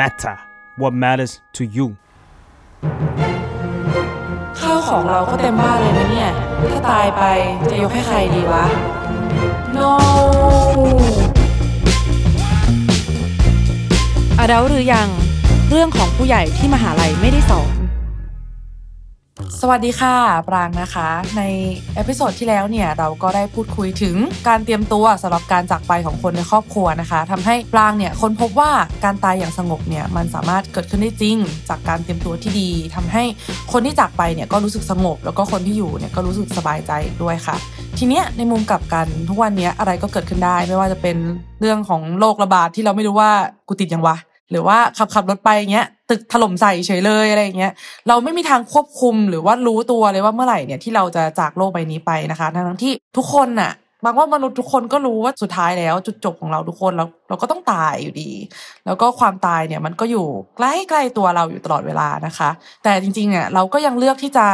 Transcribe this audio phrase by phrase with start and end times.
[0.00, 0.36] matter
[0.80, 1.86] what matters to you
[4.60, 6.30] ข้าวของเราก็เต็มบ้านเลยนะเนี่ย
[6.70, 7.22] ถ้าตายไป
[7.70, 8.64] จะยกให้ใครดีวะ
[9.76, 9.90] no
[14.38, 15.08] อาเราหรือยัง
[15.70, 17.74] เรื่องของผู้ใหญ่ที่มหาลัยไม่ได้สอน
[19.60, 20.14] สวัสดีค่ะ
[20.48, 21.08] ปรางนะคะ
[21.38, 21.42] ใน
[21.94, 24.16] episode ที่แล้วเนี่ยเราก็ได้พูดคุยถึง
[24.48, 28.70] การเตรียมตัวสำหรับการจากไปของคนในครอบครัวนะคะทำให้ปรางเนี่ยค้นพบว่า
[29.04, 31.36] การตายอย่างสงบเนี่ยมันสามารถเกิดขึ้นได้จริง
[31.68, 33.24] จากการเตรียมตัวที่ดีทำให้
[33.72, 37.56] คนที่จากไปเนี่ยก็รู้สึกสงบ แล้วก็คนที่อยู่เนี่ยก็รู้สึกสบายใจด้วยค่ะ
[37.98, 41.16] ทีเนี้ยในมุมกลับกันทุกวันนี้อะไรก็เกิดขึ้นได้ ไม่ว่าจะเป็น
[41.60, 43.30] เรื่องของโรคระบาดที่เราไม่รู้ว่า
[43.68, 44.16] กูติดยังวะ
[44.50, 47.72] หรือว่าขับขับรถไปอย่างเงี้ยตึกถล่มใส่เฉยเลยอะไรเงี้ย
[48.08, 53.72] เราไม่มีทางควบคุมหรือว่ารู้ตัวเลยว่าเมื่อไหร่เนี่ยที่เราจะจากโลกใบนี้ไปนะคะทั้งที่ทุกคนน่ะ
[54.04, 58.30] บางว่ามนุษย์ทุกคนก็รู้ว่าสุดท้ายแล้ว จุดจบของเราทุกคนเราเราก็ต้องตายอยู่ดี
[58.86, 62.50] แล้วก็ความตายเนี่ยมันก็อยู่ใกล้ใกล้ตัวเราอยู่ตลอดเวลานะคะ
[62.84, 64.46] แต่จริงๆเนี่ยเราก็ยังเลือกที่จะ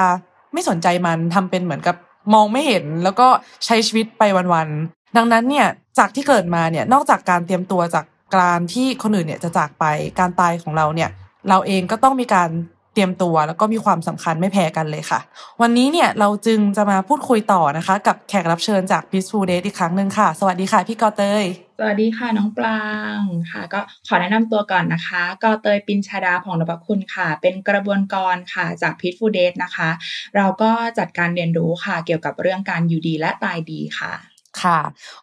[0.53, 1.97] ไม่สนใจมันทำเป็นเหมือนกับ
[2.35, 3.29] มองไม่เห็นแล้วก็
[3.67, 5.67] ใช้ชีวิตไปวันๆดังนั้นเนี่ย
[5.99, 8.05] จากที่เกิดมาเนี่ยนอกจากการเตรียมตัวจาก
[8.37, 9.85] การที่คนอื่นเนี่ยจะจากไป
[10.19, 11.11] การตายของเราเนี่ย
[11.49, 12.51] เราเองก็ต้องมีการ
[12.95, 15.21] เตรียมตัวแล้วก็มีความสำคัญไม่แพ้กันเลยค่ะ
[15.63, 21.45] วันนี้เนี่ยเราจึงจะมาพูดคุยต่อนะคะ กับแขกรับเชิญจาก Peaceful Date อีกครั้งหนึ่งค่ะ สวัสดีค่ะพี่กอเตย
[21.79, 22.83] สวัสดีค่ะน้องปลา
[23.19, 29.91] งค่ะ ก็ขอแนะนำตัวก่อนนะคะกอเตยปินชาดาผ่องนพคุณค่ะ เป็นกระบวนกรค่ะจาก Peaceful Date นะคะ
[30.37, 34.32] เราก็จัดการเรียนรู้ค่ะ เกี่ยวกับเรื่องการอยู่ดีและตายดีค่ะ
[34.63, 34.79] ค่ะ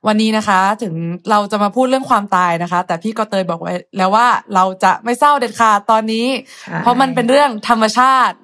[0.07, 0.93] วันนี้นะคะถึง
[1.29, 6.27] เราจะมาพูดเรื่องความตายนะคะ แต่พี่กอเตยบอกไว้ แล้วว่าเราจะไม่เศร้าเด็ดขาดตอนนี้
[6.61, 8.37] ใช่เพราะมันเป็นเรื่องธรรมชาติ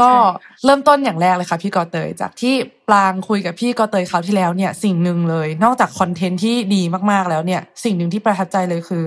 [0.00, 2.54] ก็ใช่ค่ะเริ่มต้นอย่างแรกเลยค่ะ พี่กอเตยจากที่
[2.88, 9.02] ปลางคุยกับพี่กอเตยคราวที่แล้วเนี่ย สิ่งหนึ่งเลย นอกจากคอนเทนต์ที่ดีมากๆแล้วเนี่ย สิ่งหนึ่งที่ประทับใจเลยคือ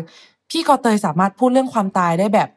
[0.52, 2.50] พี่กอเตยสามารถพูดเรื่องความตายได้แบบ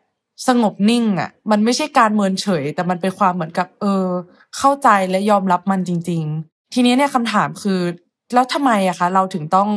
[0.49, 4.07] สงบนิ่งอะ่ะ มันไม่ใช่การเมินเฉย แต่มันเป็นความเหมือนกับ เออ
[4.59, 7.81] เข้าใจและยอมรับมันจริง ๆ ทีนี้เนี่ยคำถามคือ
[8.35, 9.69] แล้วทำไมอะคะ เราถึงต้อง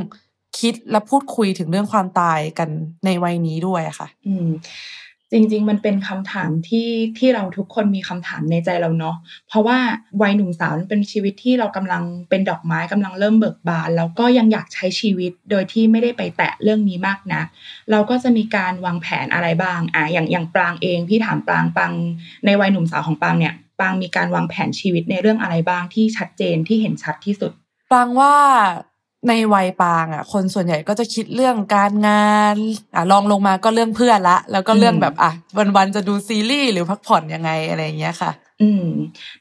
[0.60, 2.70] คิดและพูดคุยถึงเรื่องความตายกัน
[3.06, 4.48] ในวัยนี้ด้วยอะค่ะ อืม
[5.32, 9.16] จริง ๆ มันเป็นคำถามที่ที่เราทุกคนมีคำถามในใจเราเนาะ
[9.48, 9.78] เพราะว่า
[10.22, 17.42] วัยหนุ่มสาวมันเป็นชีวิตที่เรากำลังเป็นดอกไม้กำลังเริ่มเบิกบาน แล้วก็ยังอยากใช้ชีวิตโดยที่ไม่ได้ไปแตะเรื่องนี้มากนะ
[17.92, 21.94] เราก็จะมีการวางแผนอะไรบ้างอะอย่างอย่างปรางเองพี่ถามปรางปราง
[22.46, 27.52] ในวัยหนุ่มสาวของปรางเนี่ยปรางมีการวางแผนชีวิตในเรื่องอะไรบ้างที่ชัดเจนที่เห็นชัดที่สุด
[27.92, 28.36] ปรางว่า
[29.30, 32.56] ในวัยปางอะ คนส่วนใหญ่ก็จะคิดเรื่องการงาน
[32.96, 38.32] อะลองลงมาก็เรื่องเพื่อนละ แล้วก็เรื่องอืมแบบอะวันๆจะดูซีรีส์หรือพักผ่อนยังไงอะไรอย่างเงี้ยค่ะ
[38.62, 38.86] อืม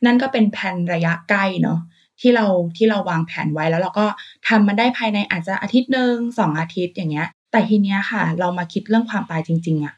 [0.05, 1.79] นั่นก็เป็นแผนระยะใกล้เนาะ
[2.21, 2.47] ที่เรา
[2.77, 4.07] ที่เราวางแผนไว้แล้วเราก็
[4.49, 9.95] ทำมันได้ภายในอาจจะอาทิตย์หนึ่งสองอาทิตย์อย่างเงี้ย แต่ทีเนี้ยค่ะ เรามาคิดเรื่องความตายจริง ๆอะ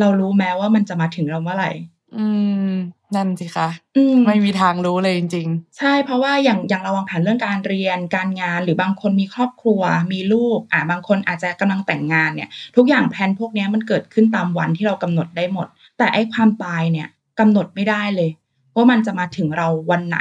[0.00, 1.70] เรารู้แม้ว่ามันจะมาถึงเราเมื่อไหร่
[2.16, 2.26] อื
[2.70, 2.72] ม
[3.16, 5.48] นั่นสิคะอืมไม่มีทางรู้เลยจริง
[5.78, 9.82] ใช่เพราะว่าอย่างอย่างเราวางแผนเรื่องการเรียนการงาน หรือบางคนมีครอบครัว
[10.12, 15.66] มีลูก อ่าบางคนอาจจะกำลังแต่งงานเนี่ย ทุกอย่างแผนพวกเนี้ยมันเกิดขึ้นตามวันที่เรากำหนดได้หมด
[15.98, 17.08] แต่ไอ้ความตายเนี่ย
[17.40, 18.30] กำหนดไม่ได้เลย
[18.76, 20.20] ว่ามันจะมาถึงเราวันไหน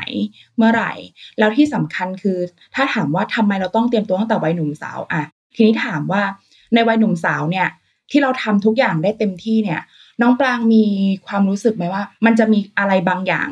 [0.57, 0.93] เมื่อไหร่
[1.39, 2.37] แล้วที่สำคัญคือ
[2.75, 5.23] ถ้าถามว่าทำไมเราต้องเตรียมตัวตั้งแต่วัยหนุ่มสาวอะ
[5.55, 6.21] ทีนี้ถามว่า
[6.73, 7.67] ในวัยหนุ่มสาวเนี่ย
[8.11, 9.81] ที่เราทำทุกอย่างได้เต็มที่เนี่ย
[10.21, 10.83] น้องปรางมี
[11.27, 13.49] ความรู้สึกไหมว่า มันจะมีอะไรบางอย่าง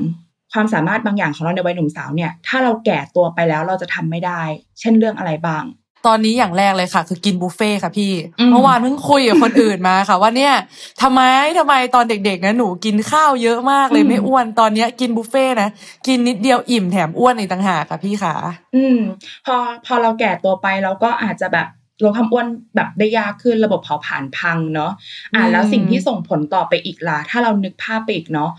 [0.54, 4.42] ความสามารถบางอย่างของเราในวัยหนุ่มสาวเนี่ย ถ้าเราแก่ตัวไปแล้วเราจะทำไม่ได้
[4.80, 10.54] เช่นเรื่องอะไรบ้างๆตอนนี้อย่างแรกเลยค่ะ คือกินบุฟเฟ่ต์ค่ะพี่อืมเมื่อวานเพิ่งคุยกับคนอื่นมาค่ะ ว่าเนี่ย
[11.02, 11.22] ทำไม
[11.58, 15.70] ทำไมตอนเด็กๆนะหนูกินข้าวเยอะมากเลยไม่อ้วนตอนเนี้ยกินบุฟเฟ่ต์นะ
[16.08, 18.36] กินนิดเดียวอิ่มแถมอ้วนอีกต่างหากค่ะพี่ขา
[18.76, 18.98] อืม
[19.46, 19.56] พอ
[19.86, 21.68] พอเราแก่ตัวไปเราก็อาจจะแบบ
[22.04, 24.92] ลดความอ้วนแบบได้ยากขึ้นระบบเผาผลาญพังเนาะ
[25.36, 28.52] อ่าอืมแล้วสิ่งที่ส่งผลต่อไปอีกล่ะถ้าเรานึกภาพไปอีกเนาะ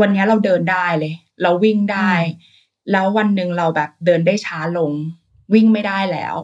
[0.00, 2.10] วันนี้เราเดินได้เลย เราวิ่งได้
[2.92, 4.92] แล้ววันหนึ่งเราแบบเดินได้ช้าลง
[5.54, 6.34] วิ่งไม่ได้แล้ว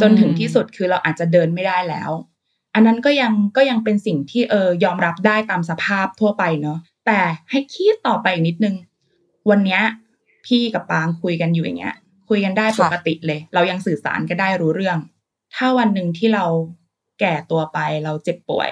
[0.00, 2.10] จนถึงที่สุดคือเราอาจจะเดินไม่ได้แล้ว
[2.74, 7.20] อันนั้นก็ยังก็ยังเป็นสิ่งที่เออยอมรับได้ตามสภาพทั่วไปเนาะแต่
[7.50, 8.74] ให้คิดต่อไปอีกนิดนึง
[9.50, 9.82] วันเนี้ย
[10.46, 11.96] พี่กับปางคุยกันอยู่อย่างเงี้ย
[12.28, 14.98] คุยกันได้ปกติเลย เรายังสื่อสารกันได้รู้เรื่อง
[15.58, 16.44] ถ้าวันหนึ่งที่เรา
[17.20, 18.70] แก่ตัวไปเราเจ็บป่วย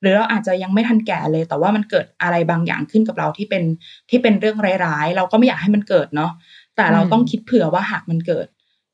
[0.00, 3.62] หรือเราอาจจะยังไม่ทันแก่เลย แต่ว่ามันเกิดอะไรบางอย่างขึ้นกับเราที่เป็น
[4.10, 6.32] ที่เป็นเรื่องร้ายๆ เราก็ไม่อยากให้มันเกิดเนาะ
[6.76, 8.46] แต่เราต้องคิดเผื่อว่าหากมันเกิด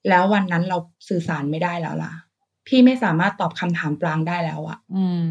[0.09, 0.79] แล้ววันนั้นเรา
[1.09, 2.13] สื่อสารไม่ได้แล้วล่ะ
[2.67, 5.27] พี่ไม่สามารถตอบคำถามปรางได้แล้วอะอืม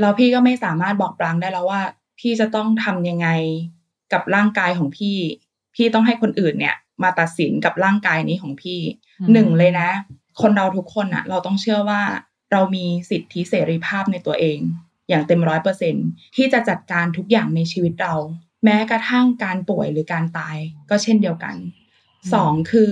[0.00, 1.82] แล้วพี่ก็ไม่สามารถบอกปรางได้แล้วว่า
[2.20, 3.28] พี่จะต้องทำยังไง
[4.12, 5.16] กับร่างกายของพี่
[5.74, 8.80] พี่ต้องให้คนอื่นเนี่ย มาตัดสินกับร่างกายนี้ของพี่
[9.20, 9.88] อืมหนึ่งเลยนะ
[10.40, 12.02] คนเราทุกคนอะเราต้องเชื่อว่า
[12.52, 14.58] เรามีสิทธิเสรีภาพในตัวเอง
[15.08, 15.94] อย่างเต็มร้อยเปอร์เซ็น
[16.36, 18.14] ที่จะจัดการทุกอย่างในชีวิตเรา
[18.64, 20.56] แม้กระทั่งการป่วยหรือการตาย
[20.90, 21.54] ก็เช่นเดียวกัน
[22.34, 22.90] สองคือ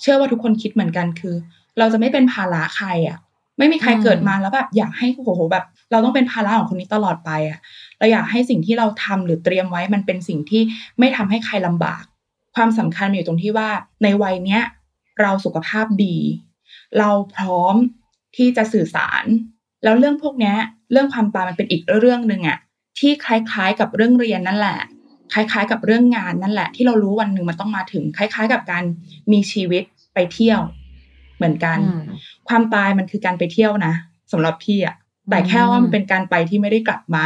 [0.00, 1.34] เชื่อว่าทุกคนคิดเหมือนกันคือ
[1.78, 3.18] เราจะไม่เป็นภาระใครอะ
[3.58, 7.58] ไม่มีใครเกิดมาแล้วแบบอยากให้โอ้โหแบบ เราต้องเป็นภาระของคนนี้ตลอดไปอะ
[7.98, 10.62] เราอยากให้สิ่งที่เราทำหรือเตรียมไว้มันเป็นสิ่งที่
[10.98, 12.02] ไม่ทำให้ใครลำบาก
[12.54, 13.68] ความสำคัญอยู่ตรงที่ว่า
[14.02, 14.62] ในวัยเนี้ย
[15.20, 16.16] เราสุขภาพดี
[16.98, 17.74] เราพร้อม
[18.36, 19.24] ที่จะสื่อสาร
[19.84, 20.56] แล้วเรื่องพวกเนี้ย
[20.92, 22.58] เรื่องความตายมันเป็นอีกเรื่องหนึ่งอะ
[22.98, 24.78] ที่คล้ายๆ กับเรื่องเรียนนั่นแหละ
[25.32, 28.84] คล้ายๆ กับเรื่องงานนั่นแหละ ที่เรารู้วันหนึ่งมันต้องมาถึง คล้าย ๆ กับการ
[29.32, 29.82] มีชีวิต
[30.14, 30.60] ไปเที่ยว
[31.36, 32.02] เหมือนกันอืม
[32.48, 33.94] ความตายมันคือการไปเที่ยวนะ
[34.32, 34.96] สำหรับพี่อะ
[35.30, 37.24] แต่แค่ว่ามันเป็นการไปที่ไม่ได้กลับมา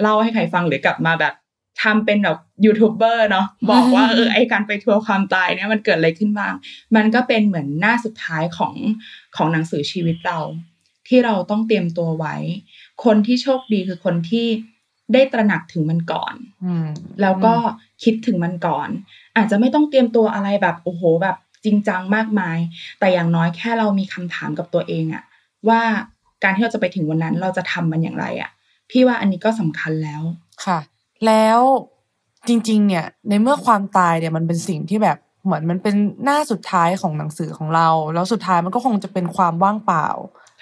[0.00, 1.34] เล่าให้ใครฟังหรือกลับมาแบบ
[1.82, 6.54] ทำเป็นแบบยูทูบเบอร์เนาะบอกว่าเออไอการไปทัวร์ความตายเนี่ยมันเกิดอะไรขึ้นบ้าง
[6.96, 8.74] มันก็เป็นเหมือนหน้าสุดท้ายของ
[9.36, 10.38] ของหนังสือชีวิตเรา
[11.08, 12.36] ที่เราต้องเตรียมตัวไว้
[13.04, 14.46] คนที่โชคดีคือคนที่
[15.12, 16.34] ได้ตระหนักถึงมันก่อน
[16.64, 16.86] อืม
[17.22, 17.54] แล้วก็
[18.04, 18.88] คิดถึงมันก่อน
[19.36, 22.58] อาจจะไม่ต้องเตรียมตัวอะไรแบบโอ้โหแบบจริงจังมากมาย
[23.00, 25.24] แต่อย่างน้อยแค่เรามีคำถามกับตัวเองอะ
[25.68, 25.80] ว่า
[26.42, 28.50] การที่เราจะไปถึงวันนั้นเราจะทำมันอย่างไรอะ
[28.90, 30.22] พี่ว่าอันนี้ก็สำคัญแล้ว
[30.64, 30.78] ค่ะ
[31.26, 31.60] แล้ว
[32.48, 35.94] จริง ๆ เนี่ยในเมื่อความตายเนี่ยมันเป็นสิ่งที่แบบเหมือนมันเป็น
[36.24, 40.06] หน้าสุดท้ายของหนังสือของเรา แล้วสุดท้ายมันก็คงจะเป็นความว่างเปล่า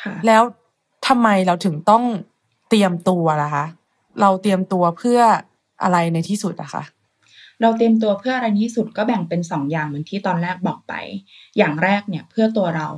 [0.02, 0.42] ค่ะแล้ว
[1.06, 2.04] ทำไมเราถึงต้อง
[2.68, 3.66] เตรียมตัวล่ะคะ
[4.20, 5.20] เราเตรียมตัวเพื่อ
[5.82, 6.82] อะไรในที่สุดอะคะ
[7.60, 10.94] เราเตรียมตัวเพื่ออะไรที่สุดก็แบ่งเป็นสองอย่างเหมือนที่ตอนแรกบอกไป
[11.58, 12.88] อย่างแรกเนี่ยเพื่อตัวเรา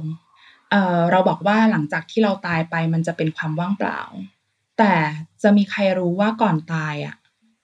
[0.70, 4.00] เอ่อเราบอกว่าหลังจากที่เราตายไปมันจะเป็นความว่างเปล่า
[4.78, 4.92] แต่
[5.42, 7.16] จะมีใครรู้ว่าก่อนตายอะ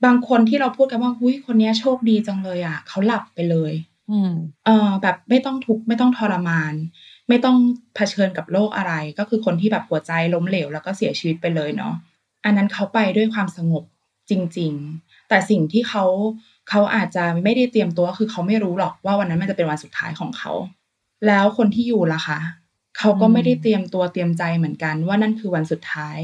[0.05, 3.73] บางคนที่เราพูดกันว่าหุ้ยคนเนี้ยโชคดีจังเลยอะเขาหลับไปเลย
[4.11, 4.33] อืม
[4.67, 6.75] เออแบบไม่ต้องทุกข์ไม่ต้องทรมาน
[7.29, 7.57] ไม่ต้อง
[7.97, 11.95] เผชิญกับโรคอะไร ก็คือคนที่แบบหัวใจล้มเหลวแล้วก็เสียชีวิตไปเลยเนาะ
[12.45, 13.85] อันนั้นเขาไปด้วยความสงบ
[14.31, 16.05] จริง ๆ แต่สิ่งที่เขา
[16.69, 20.53] เขาอาจจะไม่ได้เตรียมตัวคือเขาไม่รู้หรอกว่าวันนั้นมันจะเป็นวันสุดท้ายของเขา
[21.27, 22.41] แล้วคนที่อยู่ล่ะคะ
[22.99, 26.19] เขาก็ไม่ได้เตรียมตัวเตรียมใจเหมือนกัน ว่านั่นคือวันสุดท้าย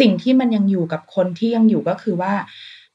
[0.00, 2.32] สิ่งที่มันยังอยู่กับคนที่ยังอยู่ก็คือว่า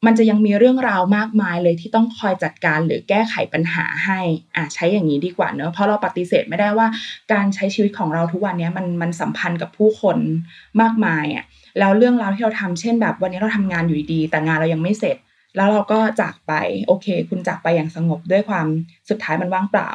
[0.05, 4.19] มันจะยังมีเรื่องราวมากมายเลยที่ต้องคอยจัดการหรือแก้ไขปัญหาให้
[4.55, 6.87] อะใช้อย่างนี้ดีกว่าเนอะเพราะเราปฏิเสธไม่ได้ว่า
[7.33, 10.17] การใช้ชีวิตของเราทุกวันนี้มันมันสัมพันธ์กับผู้คน
[10.81, 11.45] มากมายอะ
[11.79, 15.17] แล้วเรื่องราวที่เราทำเช่นแบบ วันนี้เราทำงานอยู่ดีแต่งานเรายังไม่เสร็จ
[15.55, 16.53] แล้วเราก็จากไป
[16.87, 18.67] โอเค คุณจากไปอย่างสงบด้วยความ
[19.09, 19.91] สุดท้ายมันว่างเปล่า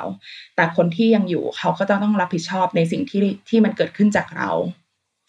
[0.57, 4.51] แต่คนที่ยังอยู่เขาก็จะต้องรับผิดชอบในสิ่งที่ที่มันเกิดขึ้นจากเรา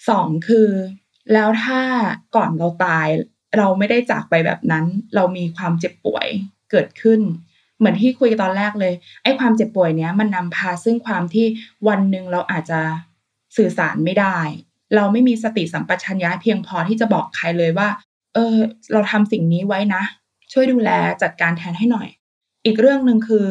[0.10, 0.69] สองคือ
[1.33, 1.81] แล้วถ้า
[2.36, 3.07] ก่อนเราตาย
[3.57, 4.86] เราไม่ได้จากไปแบบนั้น
[5.16, 6.28] เรามีความเจ็บป่วย
[6.72, 7.22] เกิดขึ้น
[7.78, 8.94] เหมือนที่คุยกันตอนแรกเลย
[9.24, 11.46] ไอ้ความเจ็บป่วยเนี้ยมันนำพาซึ่งความที่
[11.88, 12.80] วันหนึ่งเราอาจจะ
[13.57, 14.38] สื่อสารไม่ได้
[14.96, 17.90] เราไม่มีสติสัมปชัญญะเพียงพอที่จะบอกใครเลยว่า
[18.34, 18.56] เออ
[18.92, 20.04] เราทำสิ่งนี้ไว้นะ
[20.54, 20.90] ช่วยดูแล
[21.22, 22.07] จัดการแทนให้หน่อย
[22.66, 23.46] อีกเรื่องหนึ่งคือ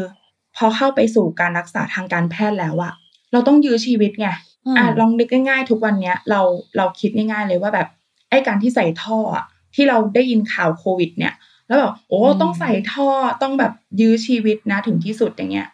[0.56, 2.92] พอเข้าไปสู่การรักษาทางการแพทย์แล้วอะ
[3.32, 4.28] เราต้องยื้อชีวิตไง
[4.66, 6.40] อืมอะลองนึกง่ายๆ ทุกวันเนี้ยเรา
[6.76, 7.88] เราคิดง่ายๆเลยว่าแบบ
[8.30, 11.34] ไอ้การที่ใส่ท่ออะ ที่เราได้ยินข่าวโควิด เนี่ย
[11.66, 13.08] แล้วแบบโอ้ต้องใส่ท่อ
[13.42, 15.68] ต้องแบบยื้อชีวิตนะถึงที่สุดอย่างเงี้ย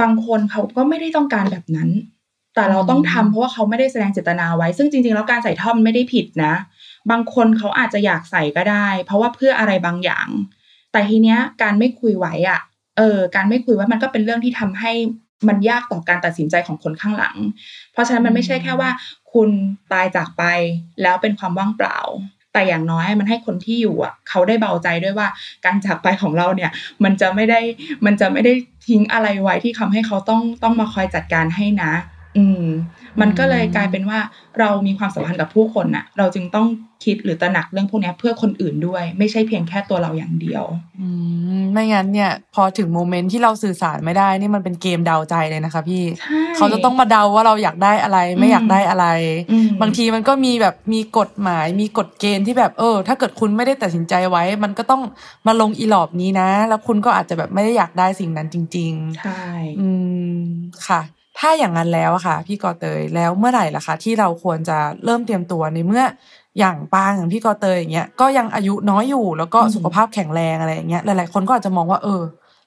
[0.00, 1.90] บางคนเขาก็ไม่ได้ต้องการแบบนั้น
[2.54, 6.54] แต่เราต้องทำเพราะว่าเขาไม่ได้แสดงเจตนาไว้ ซึ่งจริง ๆ แล้วการใส่ท่อมันไม่ได้ผิดนะ
[7.10, 10.28] บางคนเขาอาจจะอยากใส่ก็ได้ เพราะว่าเพื่ออะไรบางอย่าง
[10.92, 12.60] แต่ทีเนี้ยการไม่คุยไว้อะ
[12.96, 14.92] เออการไม่คุยไว้มันก็เป็นเรื่องที่ทำให้
[15.48, 17.36] มันยากต่อการตัดสินใจของคนข้างหลัง
[17.92, 18.90] เพราะฉะนั้นมันไม่ใช่แค่ว่า
[19.32, 19.50] คุณ
[19.92, 20.44] ตายจากไป
[21.02, 21.98] แล้วเป็นความว่างเปล่า
[22.56, 25.28] แต่อย่างน้อยมันให้คนที่อยู่อะเขาได้เบาใจด้วยว่า
[25.64, 26.70] การจากไปของเราเนี่ย
[27.04, 27.60] มันจะไม่ได้
[28.06, 28.52] มันจะไม่ได้
[28.88, 31.92] ทิ้งอะไรไว้ที่ทำให้เขาต้องต้องมาคอยจัดการให้นะ
[32.36, 32.66] อืม
[33.20, 34.20] มันก็เลยกลายเป็นว่า
[34.58, 36.66] เรามีความสัมพันธ์กับผู้คนน่ะ เราจึงต้อง
[37.04, 40.64] คิดหรือตระหนักเรื่องพวกเนี้ยเพื่อคนอื่นด้วย ไม่ใช่เพียงแค่ตัวเราอย่างเดียว
[41.00, 41.08] อื
[41.58, 49.06] มไม่งั้นเนี่ย พอถึงโมเมนต์ที่เราสื่อสารไม่ได้นี่มันเป็นเกมเดาใจเลยนะคะ พี่ใช่เขาจะต้องมาเดาว่าเราอยากได้อะไร ไม่อยากได้อะไร
[49.50, 55.02] อืมบางทีมันก็มีแบบมีกฎหมาย มีกฎเกณฑ์ที่แบบเออ ถ้าเกิดคุณไม่ได้ตัดสินใจไว้ มันก็ต้อง
[55.46, 59.44] มาลงอีหลอบนี้นะ แล้วคุณก็อาจจะแบบไม่ได้อยากได้สิ่งนั้นจริง ๆ ใช่
[59.80, 59.88] อื
[60.36, 60.40] ม
[60.88, 61.02] ค่ะ
[61.40, 66.02] ถ้าอย่างนั้นแล้วอะค่ะ พี่กอเตยแล้วเมื่อไหร่ล่ะคะ ที่เราควรจะเริ่มเตรียมตัวในเมื่อ
[66.58, 72.22] อย่างปางอย่างพี่กอเตยอย่างเงี้ยก็ยังอายุน้อยอยู่แล้วก็อืมสุขภาพแข็งแรงอะไรอย่างเงี้ยหลายๆคนก็อาจจะมองว่าเออ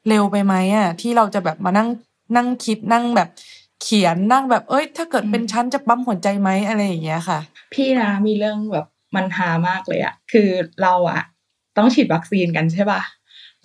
[0.08, 1.88] เร็วไปไหมอะที่เราจะแบบมานั่ง
[2.36, 3.30] นั่งคิดนั่งแบบ
[3.82, 7.40] เขียนนั่งแบบเอ้ย ถ้าเกิดเป็นชั้นจะปั๊มหัวใจไหมอะไรอย่างเงี้ยค่ะ
[7.74, 10.50] พี่นะมีเรื่องแบบมันหามากเลยอะคือ
[10.82, 11.22] เราอะ
[11.78, 13.02] ต้องฉีดวัคซีนกันใช่ป่ะ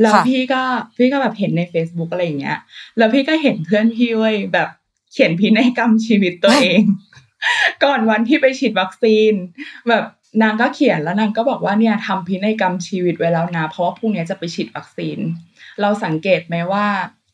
[0.01, 0.63] แล้วค่ะพี่ก็
[0.97, 2.59] พี่ก็แบบเห็นใน Facebook อะไรอย่างเงี้ย
[2.99, 4.69] แล้วพี่ก็เห็นเพื่อนพี่เว้ยแบบ
[5.13, 6.83] เขียนพินัยกรรมชีวิตตัวเอง
[7.85, 9.33] ก่อนวันที่ไปฉีดวัคซีน
[9.89, 10.05] แบบ
[10.43, 15.19] นางก็เขียนแล้วนางก็บอกว่าเนี่ยทำพินัยกรรมชีวิตไว้แล้วนะ เพราะว่าพรุ่งนี้จะไปฉีดวัคซีน
[15.81, 16.87] เราสังเกตไหมว่า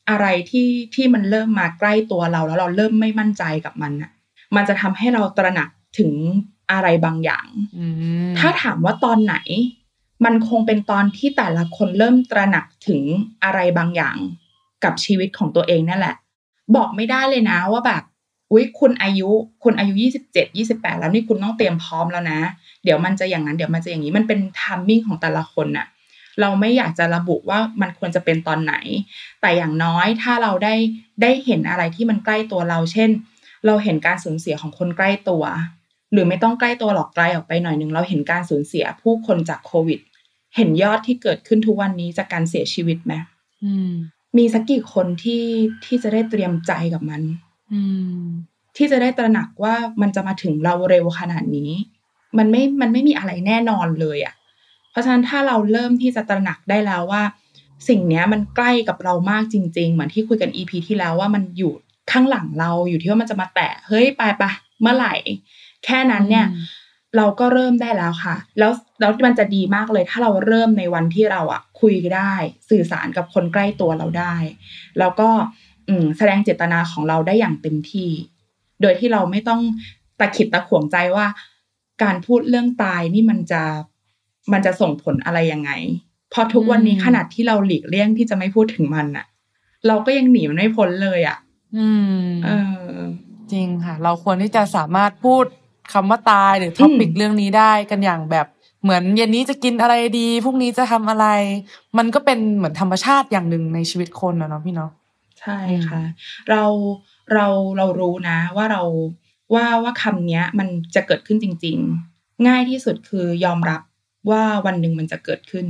[0.09, 4.11] อะไรที่ที่มันเริ่มมาใกล้ตัวเราแล้วเราเริ่มไม่มั่นใจกับมันอะ
[4.55, 6.13] มันจะทำให้เราตระหนักถึง
[6.71, 7.85] อะไรบางอย่างอื
[8.29, 9.35] มถ้าถามว่าตอนไหน
[10.25, 13.01] มันคงเป็นตอนที่แต่ละคนเริ่มตระหนักถึง
[13.43, 14.17] อะไรบางอย่าง
[14.83, 16.15] กับชีวิตของตัวเองนั่นแหละ
[16.75, 18.03] บอกไม่ได้เลยนะว่าแบบ
[18.51, 19.29] อุ๊ยคุณอายุ
[19.63, 22.39] คุณอายุยี่สิบเจ็ดยี่สิบแปดแล้วนี่คุณต้องเตรียมพร้อมแล้วนะ
[22.83, 25.87] เดี๋ยวมันจะอย่างนั้นเดี๋ยวมันจะอย่างนี้มันเป็นทามมิ่งของแต่ละคนน่ะ
[26.41, 28.73] เราไม่อยากจะระบุว่ามันควรจะเป็นตอนไหน
[29.41, 30.75] แต่อย่างน้อยถ้าเราได้
[31.21, 33.09] ได้เห็นอะไรที่มันใกล้ตัวเรา เช่น
[33.65, 35.43] เราเห็นการสูญเสียของคนใกล้ตัว
[36.11, 39.99] หรือไม่ต้องใกล้ตัวหรอกไกลออกไปหน่อยหนึ่งเราเห็นการสูญเสียผู้คนจากโควิด
[40.55, 43.13] เห็นยอดที่เกิดขึ้นทุกวันนี้จากการเสียชีวิตไหม
[43.63, 43.91] อืม
[44.37, 45.43] มีสักกี่คนที่
[45.85, 47.50] ที่จะได้เตรียมใจกับมันอืม
[48.77, 51.71] ที่จะได้ตระหนักว่ามันจะมาถึงเราเร็วขนาดนี้
[52.37, 54.33] มันไม่มันไม่มีอะไรแน่นอนเลยอะ่ะ
[54.91, 57.23] เพราะฉะนั้นถ้าเราเริ่มที่จะตระหนักได้แล้วว่า
[57.89, 61.73] สิ่งเนี้ยมันใกล้กับเรามากจริง ๆ เหมือนที่คุยกัน EP ที่แล้วว่ามันอยู่
[62.11, 64.51] ข้างหลังเราอยู่ที่ว่ามันจะมาแตะเฮ้ยไปปะ
[64.81, 65.15] เมื่อไหร่
[65.85, 66.65] แค่นั้นเนี่ยอืม
[67.17, 72.33] เราก็เริ่มได้แล้วค่ะ แล้วแล้วมันจะดีมากเลยถ้าเราเริ่มในวันที่เราอะคุยได้
[72.69, 74.35] สื่อสารกับคนใกล้ตัวเราได้
[74.99, 75.29] แล้วก็
[75.89, 78.09] อืมแสดงเจตนาของเราได้อย่างเต็มที่
[78.81, 79.61] โดยที่เราไม่ต้อง
[80.19, 81.27] ตะขิดตะขวงใจว่า
[82.03, 83.61] การพูดเรื่องตายนี่มันจะ
[84.51, 85.71] มันจะส่งผลอะไรยังไง
[86.31, 89.25] เพอทุกวันนี้อืมขนาดที่เราหลีกเลี่ยงที่จะไม่พูดถึงมันอะ
[89.87, 91.37] เราก็ยังหนีมันไม่พ้นเลยอะ
[91.77, 91.87] อื
[92.21, 92.49] มเอ
[92.93, 92.99] อ
[93.51, 95.45] จริงค่ะ เราควรที่จะสามารถพูด
[95.93, 98.47] คำว่าตายหรือท็อปิกอืมเรื่องนี้ได้กันอย่างแบบ
[98.83, 101.27] เหมือนเย็นนี้จะกินอะไรดีพรุ่งนี้จะทำอะไร
[101.97, 104.91] มันก็เป็นเหมือนธรรมชาติอย่างหนึ่งในชีวิตคนนะเนาะพี่เนาะ
[105.41, 106.01] ใช่ค่ะ
[106.49, 106.63] เรา
[107.33, 108.83] เราเรารู้นะว่าเรา
[109.53, 111.77] ว่าว่าคำเนี้ยมันจะเกิดขึ้นจริง
[112.11, 113.81] ๆ ง่ายที่สุดคือยอมรับ
[114.29, 115.67] ว่าวันหนึ่งมันจะเกิดขึ้น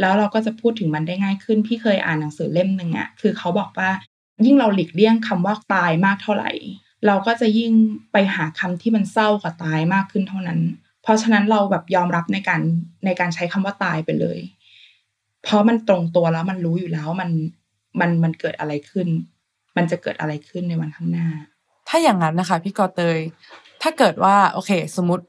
[0.00, 3.90] แล้วเราก็จะพูดถึงมันได้ง่ายขึ้น พี่เคยอ่านหนังสือเล่มหนึ่งอะคือเขาบอกว่า
[4.46, 6.50] ยิ่งเราหลีกเลี่ยงคำว่าตายมากเท่าไหร่
[7.06, 7.72] เราก็จะยิ่ง
[8.12, 10.60] ไปหาคำที่มันเศร้ากว่าตายมากขึ้นเท่านั้น
[11.02, 12.60] เพราะฉะนั้นเราแบบยอมรับในการ
[13.04, 14.38] ในการใช้คำว่าตายไปเลย
[15.42, 17.30] เพราะมันตรงตัวแล้วมันรู้อยู่แล้วมัน
[18.00, 19.08] มันมันเกิดอะไรขึ้น
[19.76, 21.28] มันจะเกิดอะไรขึ้นในวันข้างหน้า
[21.88, 23.18] ถ้าอย่างนั้นนะคะ พี่กอเตย
[23.82, 25.24] ถ้าเกิดว่าโอเค สมมติ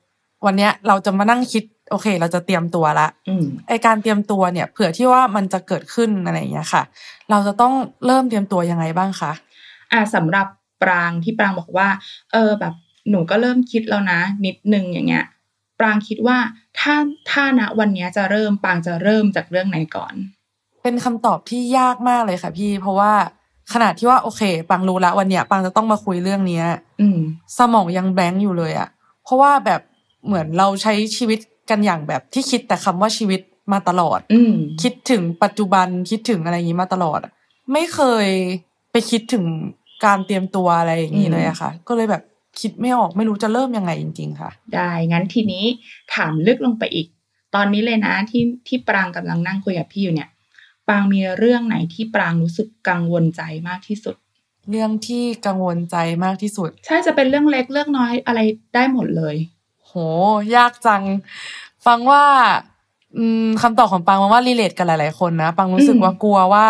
[0.46, 6.84] วันเนี้ยเราจะมานั่งคิด โอเค เราจะเตรียมตัวละอืมไอการเตรียมตัวเนี่ยเผื่อที่ว่ามันจะเกิดขึ้นอะไรอย่างเงี้ยค่ะ
[7.30, 7.74] เราจะต้อง
[8.06, 9.32] เริ่มเตรียมตัวยังไงบ้างคะ
[9.92, 10.48] อ่าสำหรับ
[10.84, 11.88] ปรางที่ปรางบอกว่า
[12.32, 12.74] เออแบบ
[13.10, 15.26] หนูก็เริ่มคิดแล้วนะ นิดนึงอย่างเงี้ย
[15.80, 16.38] ปรางคิดว่า
[16.80, 16.96] ถ้า
[17.32, 20.14] ถ้าณวันเนี้ยจะเริ่มปรางจะเริ่มจากเรื่องไหนก่อน
[20.86, 23.14] เป็นคำตอบที่ยากมากเลยค่ะ พี่ เพราะว่า
[23.74, 26.66] ขนาดที่ว่าโอเค ปังรู้ละวันเนี้ย ปังจะต้องมาคุยเรื่องเนี้ย
[27.02, 27.20] อืม
[27.58, 28.90] สมองยังแบงค์อยู่เลยอะ
[29.24, 29.82] เพราะว่าแบบ
[30.26, 31.40] เหมือนเราใช้ชีวิต
[31.70, 33.42] กันอย่างแบบที่คิดแต่คำว่าชีวิต
[33.74, 37.32] มาตลอด อืมคิดถึงปัจจุบันคิดถึงอะไรอย่างนี้มาตลอดอะ
[37.74, 38.28] ไม่เคย
[38.92, 39.46] ไปคิดถึง
[40.06, 42.24] การเตรียมตัวอะไรอย่างนี้เลยอะค่ะ ก็เลยแบบ
[42.62, 45.66] คิดไม่ออกไม่รู้จะเริ่มยังไงจริง ๆ ค่ะ ได้งั้นทีนี้
[46.16, 47.08] ถามลึกลงไปอีก
[47.56, 50.30] ตอนนี้เลยนะที่ที่ปรางกำลังนั่งคุยกับพี่อยู่เนี่ย
[50.88, 54.16] ปรางมีเรื่องไหนที่ปรางรู้สึกกังวลใจมากที่สุด
[54.70, 58.40] เรื่องที่กังวลใจมากที่สุด ใช่จะเป็นเรื่องเล็กเรื่องน้อยอะไร
[58.76, 59.36] ได้หมดเลย
[59.86, 59.94] โห
[60.56, 61.04] ยากจัง
[61.86, 62.24] ฟังว่า
[63.18, 66.68] อืมคำตอบของปรางมันว่า relate กันหลาย ๆ คนนะปรางรู้สึกอืมว่ากลัวว่า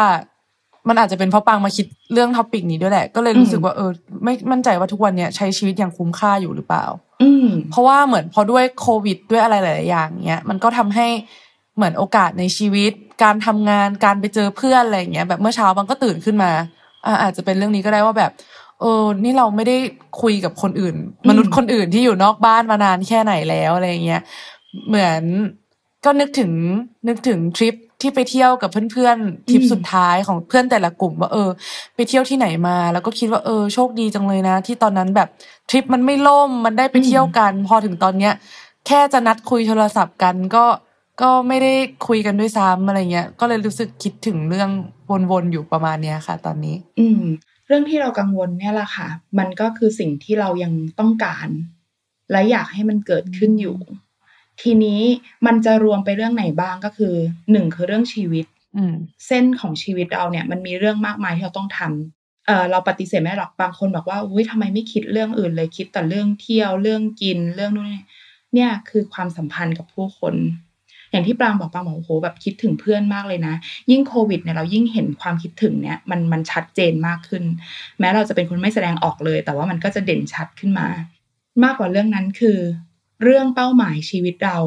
[0.88, 3.92] มันอาจจะเป็นเพราะปรางมาคิดเรื่อง topic นี้ด้วยแหละ ก็เลยรู้สึกอืมว่าเออ
[4.24, 6.86] ไม่มั่นใจว่าทุกวันเนี้ยใช้ชีวิตอย่างคุ้มค่าอยู่หรือเปล่า
[7.24, 11.08] อืมเพราะว่าเหมือนพอด้วยโควิดด้วยอะไรหลาย ๆ อย่างเนี้ยมันก็ทำให้
[11.76, 12.92] เหมือนโอกาสในชีวิต
[13.24, 16.52] การทำงานการไปเจอเพื่อนอะไรอย่างเงี้ยแบบเมื่อเช้าบังก็ตื่นขึ้นมา
[17.22, 18.32] อาจจะเป็นเรื่องนี้ก็ได้ว่าแบบ
[18.82, 19.78] เออ นี่เราไม่ได้
[20.22, 24.22] คุยกับคนอื่นมมนุษย์คนอื่นที่อยู่นอกบ้านมานานแค่ไหนแล้วอะไรอย่างเงี้ย
[24.88, 25.22] เหมือน
[26.06, 26.52] ก็นึกถึง
[27.08, 31.50] นึกถึงทริปที่ไปเที่ยวกับเพื่อนๆทริปสุดท้ายของเพื่อนแต่ละกลุ่มว่าเออ
[31.96, 35.28] ไปเที่ยวที่ไหนมา แล้วก็คิดว่าเออโชคดีจังเลยนะ ที่ตอนนั้นแบบ
[35.70, 38.34] ทริปมันไม่ล่มมันได้ไปเที่ยวกัน พอถึงตอนเนี้ย
[38.88, 40.66] แค่จะนัดคุยโทรศัพท์กันก็
[41.22, 41.74] ก็ไม่ได้
[42.08, 44.70] คุยกันด้วยซ้ำอะไรเงี้ย ก็เลยรู้สึกคิดถึงเรื่อง
[45.32, 47.24] วนๆอยู่ประมาณเนี้ยค่ะ ตอนนี้ อืม
[47.68, 49.08] เรื่องที่เรากังวลเนี่ยแหละค่ะ
[49.38, 51.48] มันก็คือสิ่งที่เรายังต้องการ
[52.32, 53.78] และอยากให้มันเกิดขึ้นอยู่
[54.62, 55.02] ทีนี้
[55.46, 57.14] มันจะรวมไปเรื่องไหนบ้างก็คือ
[57.52, 58.46] หนึ่งคือเรื่องชีวิต
[58.78, 58.96] อืม
[59.28, 68.04] เส้นของชีวิตเราเนี่ย มันมีเรื่องมากมายที่เราต้องทำเออเราปฏิเสธไม่ได้หรอกบางคนบอกว่าอุ้ยทำไมไม่คิดเรื่องอื่นเลยคิดแต่เรื่องเที่ยวเรื่องกินเรื่องนู่นนี่
[68.54, 70.36] เนี่ยคือความสัมพันธ์กับผู้คน
[71.16, 73.56] อย่างที่ปรางบอกปรางบอกโอ้โหแบบคิดถึงเพื่อนมากเลยนะ
[73.92, 77.44] ยิ่งโควิดเนี่ยเรายิ่งเห็นความคิดถึงเนี่ยมันมันชัดเจนมากขึ้น
[78.00, 80.88] แม้เราจะเป็นคนไม่แสดงออกเลย แต่ว่ามันก็จะเด่นชัดขึ้นมา
[81.64, 82.58] มากกว่าเรื่องนั้นคือ
[83.24, 84.58] เรื่องเป้าหมายชีวิตเรา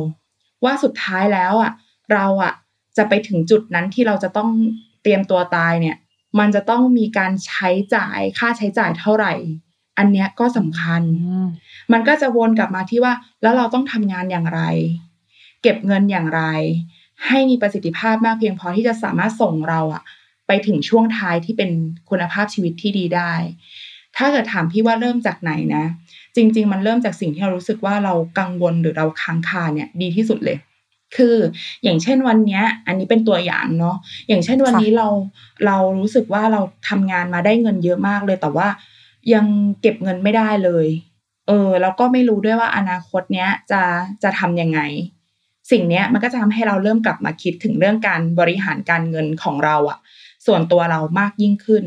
[0.64, 1.72] ว่าสุดท้ายแล้วอะ
[2.12, 2.52] เราอะ
[2.96, 4.50] จะไปถึงจุดนั้นที่เราจะต้อง
[5.02, 5.96] เตรียมตัวตายเนี่ย
[6.38, 9.34] มันจะต้องมีการใช้จ่ายค่าใช้จ่ายเท่าไหร่
[9.98, 11.02] อันเนี้ยก็สำคัญ
[11.92, 13.12] มันก็จะวนกลับมาที่ว่า
[13.42, 14.60] แล้วเราต้องทำงานอย่างไร
[15.62, 16.42] เก็บเงินอย่างไร
[17.26, 20.02] ให้มีประสิทธิภาพมากเพียงพอที่จะสามารถส่งเราอะ
[20.46, 21.70] ไปถึงช่วงท้ายที่เป็น
[22.10, 23.32] คุณภาพชีวิตที่ดีได้
[24.16, 25.84] ถ้าเกิดถามพี่ว่าเริ่มจากไหนนะ
[26.36, 30.58] จริง ๆ มันเริ่มจากสิ่งที่เรารู้สึกว่าเรากังวลหรือเราค้างคาเนี่ยดีที่สุดเลย
[31.16, 31.36] คือ
[31.82, 33.96] อย่างเช่นวันเนี้ยอันนี้เป็นตัวอย่างเนาะ
[34.28, 35.08] อย่างเช่นวันนี้เรา
[35.66, 38.68] เรารู้สึกว่าเราทำงานมาได้เงินเยอะมากเลย แต่ว่า
[39.34, 39.44] ยัง
[39.80, 40.86] เก็บเงินไม่ได้เลย
[41.48, 43.82] เออแล้วก็ไม่รู้ด้วยว่าอนาคตเนี้ยจะ
[44.22, 44.80] จะทำยังไง
[45.70, 49.98] สิ่งเนี้ยมันก็จะทำให้เราเริ่มกลับมาคิดถึงเรื่องการบริหารการเงินของเราอะ
[50.46, 51.84] ส่วนตัวเรามากยิ่งขึ้น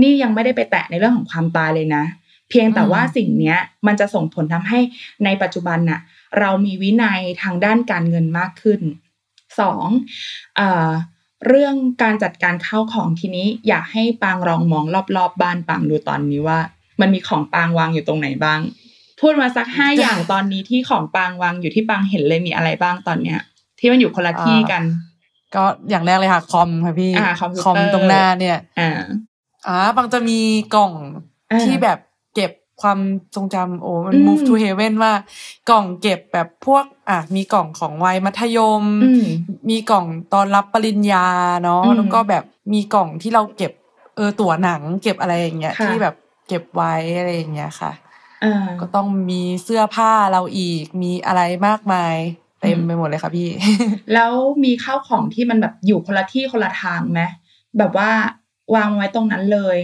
[0.00, 2.04] นี่ยังไม่ได้ไปแตะในเรื่องของความตายเลยนะ
[2.50, 4.80] เพียงแต่ว่าสิ่งเนี้ยมันจะส่งผลทำให้
[5.24, 6.00] ในปัจจุบันน่ะ
[6.38, 8.80] เรามีวินัยทางด้านการเงินมากขึ้น
[9.60, 9.86] สอง
[10.56, 10.90] เอ่อ
[11.46, 16.58] เรื่องการจัดการข้าวของทีนี้อยากให้ปางลองมองรอบๆบบ้านปางดูตอนนี้ว่า
[17.00, 18.60] มันมีของปางวางอยู่ตรงไหนบ้าง
[19.20, 23.40] พูดมาสักห้าอย่างตอนนี้ที่ของปางวางอยู่ที่ปางเห็นเลยมีอะไรบ้างตอนเนี้ย
[23.78, 24.82] ที่มันอยู่คนละที่กัน
[25.54, 28.90] ก็อย่างแรกเลยค่ะ คอมค่ะพี่อ่าคอมพิวเตอร์คอมตรงหน้าเนี่ยอ่า
[29.66, 30.38] อ่าบางจะมี
[30.74, 30.92] กล่อง
[31.52, 31.98] อ่าที่แบบ
[32.34, 32.52] เก็บ
[32.82, 32.98] ความ
[33.34, 35.12] ทรงจำโอ้มันอืม move to heaven ว่า
[35.70, 39.24] กล่องเก็บแบบพวก อะมีกล่องของวัยมัธยมอืม
[39.70, 41.26] มีกล่องตอนรับปริญญา
[41.62, 43.72] เนาะอืมแล้วก็แบบมีกล่องที่เราเก็บ
[44.16, 46.14] เออตั๋วหนัง เก็บอะไรอย่างเงี้ยค่ะที่แบบ
[46.48, 48.03] เก็บไว้อะไรอย่างเงี้ยค่ะอ่า
[48.80, 52.16] ก็ต้องมีเสื้อผ้าเราอีก มีอะไรมากมาย
[52.60, 53.48] เต็มอืมไปหมดเลยค่ะพี่
[54.14, 54.32] แล้ว
[54.64, 57.22] มีข้าวของที่มันแบบอยู่คนละที่คนละทางไหม
[57.78, 58.10] แบบว่า
[58.74, 59.78] วางไว้ตรงนั้นเลย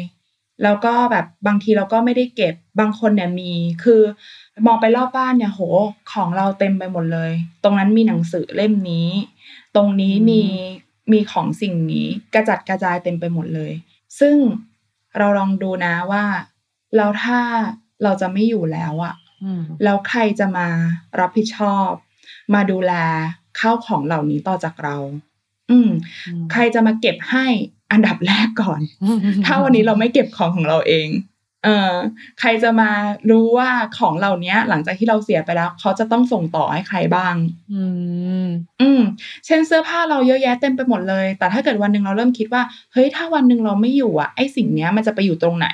[0.63, 3.51] แล้วก็แบบบางทีเราก็ไม่ได้เก็บบางคนเนี่ยมี
[3.85, 4.03] คือ
[4.67, 5.61] มองไปรอบบ้านเนี่ยโห
[6.13, 7.33] ของเราเต็มไปหมดเลย
[7.65, 9.09] ตรงนั้นมีหนังสือเล่มนี้
[9.77, 10.43] ตรงนี้มี
[11.13, 13.73] มีของสิ่งนี้กระจัดกระจายเต็มไปหมดเลย
[14.21, 14.37] ซึ่ง
[15.19, 16.25] เราลองดูนะว่า
[16.97, 17.41] แล้วถ้า
[18.03, 20.67] เราจะไม่อยู่แล้วอะอืมแล้วใครจะมา
[21.21, 21.91] รับผิดชอบ
[22.55, 22.93] มาดูแล
[23.59, 24.97] ข้าวของเหล่านี้ต่อจากเรา
[25.71, 25.91] อืม
[26.53, 27.47] ใครจะมาเก็บให้
[27.93, 28.81] อันดับแรกก่อน
[29.47, 31.09] ถ้าวันนี้เราไม่เก็บของของเราเอง
[31.65, 31.93] เออ
[32.41, 32.91] ใครจะมา
[33.31, 37.35] รู้ว่าของเหล่านี้หลังจากที่เราเสียไปแล้ว เขาจะต้องส่งต่อให้ใครบ้าง
[37.73, 37.83] อื
[38.45, 38.47] ม
[38.81, 39.01] อืม
[39.47, 45.69] เช่นเสื้อผ้าเราเยอะแยะเต็มไปหมดเลย แต่ถ้าเกิดวันหนึ่งเราเริ่มคิดว่า เฮ้ย ถ้าวันหนึ่งเราไม่อยู่อะ ไอ้สิ่งเนี้ยมันจะไปอยู่ตรงไหน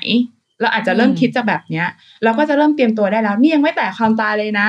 [0.61, 1.87] เราอาจจะเริ่มอืมคิดจากแบบเนี้ย
[2.25, 4.69] เราก็จะเริ่มเตรียมตัวได้แล้วนี่ยังไม่แต่ความตายเลยนะ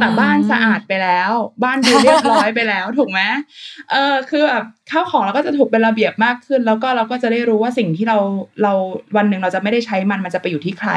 [0.00, 1.30] แต่บ้านสะอาดไปแล้ว
[1.64, 3.20] บ้านดูเรียบร้อยไปแล้วถูกไหม
[3.90, 8.18] เออคือแบบข้าวของเราก็จะถูกเป็นระเบียบมากขึ้น แล้วก็เราก็จะได้รู้ว่าสิ่งที่เรา
[8.62, 8.72] เรา
[9.16, 10.90] วันหนึ่งเราจะไม่ได้ใช้มันมันจะไปอยู่ที่ใคร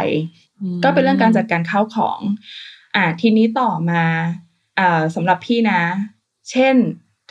[0.83, 2.19] ก็เป็นเรื่องการจัดการข้าวของ
[2.95, 4.03] อ่าทีนี้ต่อมา
[4.79, 5.81] อ่าสำหรับพี่นะ
[6.51, 6.75] เช่น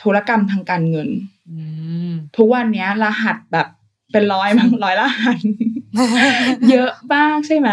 [0.01, 1.09] ธุรกรรมทางการเงิน
[1.49, 1.59] อื
[2.09, 3.67] มทุกวันเนี้ยรหัสแบบ
[4.11, 5.39] เป็นร้อยมั้งร้อยรหัส
[6.69, 7.69] เยอะมากใช่ไหม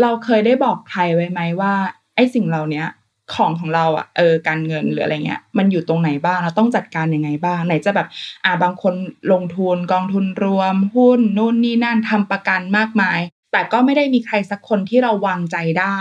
[0.00, 1.72] เราเคยได้บอกใครไว้ไหมว่า
[2.14, 2.86] ไอ้สิ่งเหล่าเนี้ย
[3.34, 8.08] ของของเราอะเออการเงินหรืออะไรเงี้ย มันอยู่ตรงไหนบ้างเราต้องจัดการยังไงบ้าง ไหนจะแบบ
[8.44, 8.94] อ่าบางคน
[9.32, 13.20] ลงทุนกองทุนรวม หุ้นนู่นนี่นั่นทำประกันมากมาย
[13.52, 16.00] แต่ก็ไม่ได้มีใครสักคนที่เราวางใจได้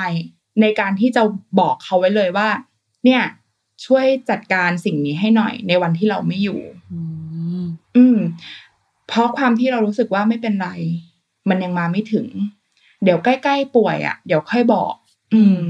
[0.61, 1.21] ในการที่จะ
[1.59, 2.49] บอกเขาไว้เลยว่า
[3.05, 3.21] เนี่ย
[3.85, 6.59] ช่วยจัดการสิ่งนี้ให้หน่อยในวันที่เราไม่อยู่
[6.93, 7.01] อื
[7.61, 7.65] ม
[7.95, 8.17] อืม
[9.07, 10.69] เพราะความที่เรารู้สึกว่าไม่เป็นไร
[11.49, 12.27] มันยังมาไม่ถึง
[13.03, 14.93] เดี๋ยวใกล้ๆป่วยอะ่ะ เดี๋ยวค่อยบอก
[15.33, 15.61] อืม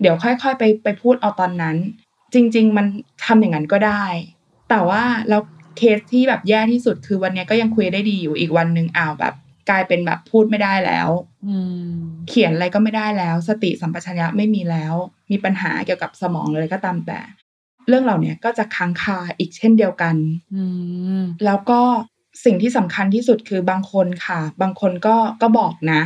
[0.00, 1.76] เดี๋ยวค่อยๆไปไปพูดเอาตอนนั้น
[2.34, 2.86] จริง ๆ มัน
[3.24, 4.04] ทำอย่างนั้นก็ได้
[4.70, 5.42] แต่ว่าแล้ว
[5.76, 9.34] เคสที่แบบแย่ที่สุดคือวันเนี้ยก็ยังคุยได้ดีอยู่อีกวันหนึ่งอ้าวแบบ
[9.70, 11.08] กลายเป็นแบบพูดไม่ได้แล้ว
[11.48, 11.56] อื
[11.86, 11.92] ม
[12.28, 14.94] เขียนอะไรก็ไม่ได้แล้ว สติสัมปชัญญะไม่มีแล้ว
[15.30, 17.20] มีปัญหาเกี่ยวกับสมองเลยก็ตามแต่
[17.88, 20.16] เรื่องเหล่านี้ก็จะค้างคาอีกเช่นเดียวกัน
[20.54, 20.64] อื
[21.20, 21.80] มแล้วก็
[22.44, 26.02] สิ่งที่สำคัญที่สุดคือบางคนค่ะ บางคนก็ก็บอกนะ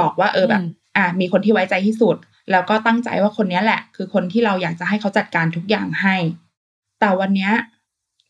[0.00, 2.16] บอกว่าเออแบบอืมอะมีคนที่ไว้ใจที่สุด
[2.50, 6.16] แล้วก็ตั้งใจว่าคนเนี้ยแหละ คือคนที่เราอยากจะให้เขาจัดการทุกอย่างให้
[7.00, 7.52] แต่วันเนี้ย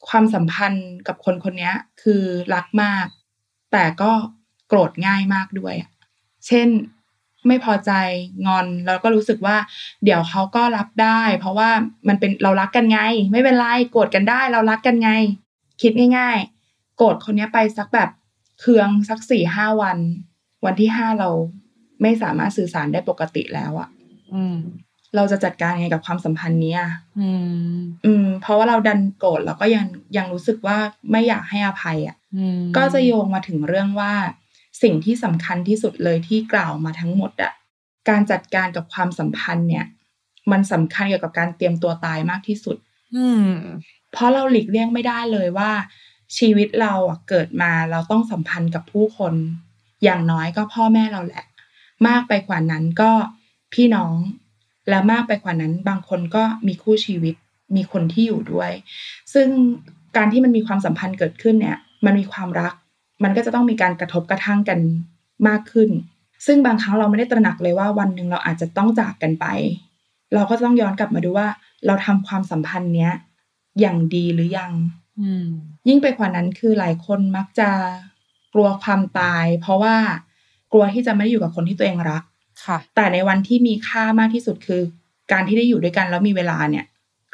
[0.09, 2.23] ความสัมพันธ์กับคนคนเนี้ยคือ
[2.55, 3.07] รักมาก
[3.73, 4.11] แต่ก็
[4.69, 5.91] โกรธง่ายมากด้วยอะ
[6.47, 6.69] เช่น
[7.47, 7.93] ไม่พอใจ
[8.47, 9.57] งอนแล้วก็รู้สึกว่า
[10.05, 11.71] เดี๋ยวเขาก็รับได้ เพราะว่า
[12.09, 13.01] มันเป็นเรารักกันไง
[13.33, 15.11] ไม่เป็นไรโกรธกันได้ เรารักกันไง
[15.83, 16.58] คิดง่าย ๆ
[16.99, 18.11] โกรธคนเนี้ยไปสักแบบ
[18.61, 19.99] เคืองสักสี่ห้าวัน
[20.65, 21.31] วันที่ห้าเรา
[22.03, 23.89] ไม่สามารถสื่อสารได้ปกติแล้วอะ
[24.35, 24.59] อืม
[25.17, 26.83] เราจะจัดการยังไงกับความสัมพันธ์เนี้ย
[27.21, 27.31] อื
[27.73, 29.85] ม อืม เพราะว่าเราดันโกรธแล้วก็ยัง
[30.17, 30.79] ยังรู้สึกว่า
[31.11, 34.13] ไม่อยากให้อภัยอะอืมก็จะโยงมาถึงเรื่องว่า
[34.83, 37.53] สิ่งที่สำคัญที่สุดเลยที่กล่าวมาทั้งหมดอะ
[38.09, 39.87] การจัดการกับความสัมพันธ์เนี่ย
[40.53, 42.77] มันสำคัญเกี่ยวกับการเตรียมตัวตายมากที่สุด
[43.17, 43.53] อืม
[44.13, 45.71] เพราะเราหลีกเลี่ยงไม่ได้เลยว่า
[46.37, 49.35] ชีวิตเราอะเกิดมาเราต้องสัมพันธ์กับผู้คน
[50.05, 51.45] อย่างน้อยก็พ่อแม่เราแหละ
[52.09, 53.11] มากไปกว่านั้นก็
[53.75, 54.15] พี่น้อง
[54.89, 57.35] และมากไปกว่านั้น บางคนก็มีคู่ชีวิต
[57.77, 58.71] มีคนที่อยู่ด้วย
[59.35, 59.49] ซึ่ง
[60.17, 62.73] การที่มันมีความสัมพันธ์เกิดขึ้นเนี่ย มันมีความรัก
[63.23, 64.79] มันก็จะต้องมีการกระทบกระทั่งกัน
[65.49, 65.91] มากขึ้น
[66.47, 69.47] ซึ่งบางครั้งเราไม่ได้ตระหนักเลยว่าวันหนึ่งเราอาจจะต้องจากกันไป
[70.35, 71.49] เราก็ต้องย้อนกลับมาดูว่า
[71.87, 73.13] เราทำความสัมพันธ์เนี้ย
[73.81, 74.73] อย่างดีหรือยัง
[75.89, 77.71] ยิ่งไปกว่านั้นคือหลายคนมักจะ
[78.55, 79.97] กลัวความตาย เพราะว่า
[80.73, 82.23] กลัวที่จะไม่ได้อยู่กับคนที่ตัวเองรัก
[82.65, 84.83] ค่ะ แต่ในวันที่มีค่ามากที่สุดคือ
[85.33, 86.85] การที่ได้อยู่ด้วยกันแล้วมีเวลาเนี่ย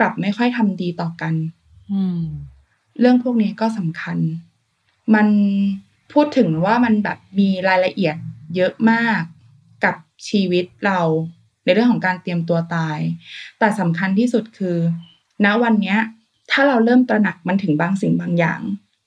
[0.01, 1.35] กลับไม่ค่อยทำดีต่อกัน
[1.93, 2.21] อืม
[3.01, 4.19] เรื่องพวกนี้ก็สำคัญ
[5.15, 5.29] มัน
[6.13, 8.17] พูดถึงว่ามันแบบมีรายละเอียด
[8.57, 9.21] เยอะมาก
[9.85, 9.95] กับ
[10.29, 11.01] ชีวิตเรา
[11.65, 12.99] ในเรื่องของการเตรียมตัวตาย
[13.59, 14.79] แต่สำคัญที่สุดคือ
[15.45, 15.99] ณวันเนี้ย
[16.57, 18.61] ถ้าเราเริ่มตระหนักมันถึงบางสิ่งบางอย่าง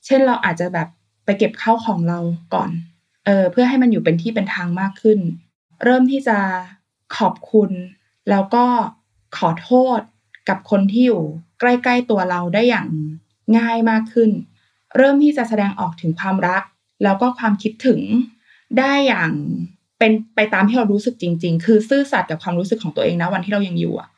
[0.06, 0.88] เช่นเราอาจจะแบบ
[1.24, 2.18] ไปเก็บข้าวของเรา
[2.54, 2.70] ก่อน
[3.26, 5.18] เออเพื่อให้มันอยู่เป็นที่เป็นทางมากขึ้น
[5.84, 6.38] เริ่มที่จะ
[7.16, 7.70] ขอบคุณ
[8.30, 8.64] แล้วก็
[9.36, 10.00] ขอโทษ
[10.48, 11.22] กับคนที่อยู่
[11.60, 12.88] ใกล้ ๆ ตัวเราได้อย่าง
[13.58, 14.30] ง่ายมากขึ้น
[14.96, 16.62] เริ่มที่จะแสดงออกถึงความรัก
[17.02, 18.00] แล้วก็ความคิดถึง
[18.78, 19.32] ได้อย่าง
[19.98, 24.08] เป็นไปตามที่เรารู้สึกจริง ๆ คือซื่อสัตย์กับความรู้สึกของตัวเองนะวันที่เรายังอยู่อะ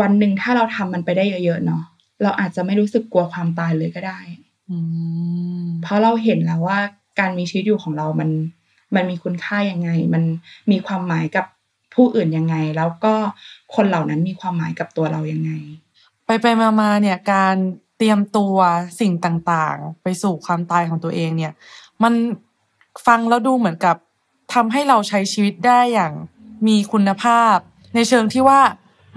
[0.00, 1.82] วันหนึ่งถ้าเราทำมันไปได้เยอะๆเนาะ
[2.22, 4.20] เราอาจจะไม่รู้สึกกลัวความตายเลยก็ได้
[4.70, 4.76] อื
[5.62, 6.78] มเพราะเราเห็นแล้วว่า
[7.20, 8.30] การมีชีวิตอยู่ของเรามัน
[8.94, 10.22] มันมีคุณค่ายังไง มัน
[10.70, 11.46] มีความหมายกับ
[11.94, 13.14] ผู้อื่นยังไง แล้วก็
[13.74, 15.52] คนเหล่านั้นมีความหมายกับตัวเรายังไง
[16.26, 17.56] ไปไปมามาเนี่ยการ
[17.98, 18.56] เตรียมตัว
[19.00, 21.52] สิ่งต่างๆ ไปสู่ความตายของตัวเองเนี่ย
[22.02, 22.14] มัน
[23.06, 23.96] ฟังแล้วดูเหมือนกับ
[24.54, 26.12] ทำให้เราใช้ชีวิตได้อย่าง
[26.66, 27.56] มีคุณภาพ
[27.94, 28.60] ในเชิงที่ว่า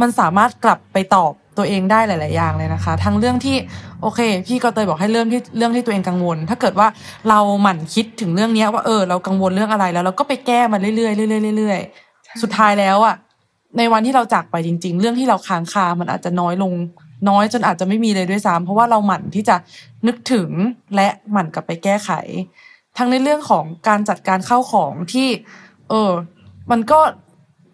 [0.01, 3.58] มันสามารถกลับไปตอบ ตัวเองได้หลาย ๆ อย่างเลยนะคะ ทั้งเรื่องที่
[4.02, 6.88] โอเค พี่ก็เตยบอกให้เริ่มที่เรื่องที่ตัวเองกังวล ถ้าเกิดว่า
[7.30, 11.06] เราหมั่นคิดถึงเรื่องเนี้ยว่าเออเรากังวลเรื่องอะไรแล้ว เราก็ไปแก้มันเรื่อยๆเรื่
[11.52, 13.15] อยๆเรื่อยๆใช่สุดท้ายแล้วอะ
[13.78, 16.74] ในวันที่เราจากไปจริง ๆ เรื่องที่เราค้างคา มันอาจจะน้อยลง
[17.30, 19.56] น้อยจนอาจจะไม่มีเลยด้วยซ้ำเพราะว่าเราหมั่นที่จะ
[20.08, 20.50] นึกถึง
[20.96, 22.12] และหมั่นกลับไปแก้ไข
[22.98, 25.28] ทั้งในเรื่องของการจัดการเข้าของที่
[25.89, 26.12] เออ
[26.72, 27.00] มันก็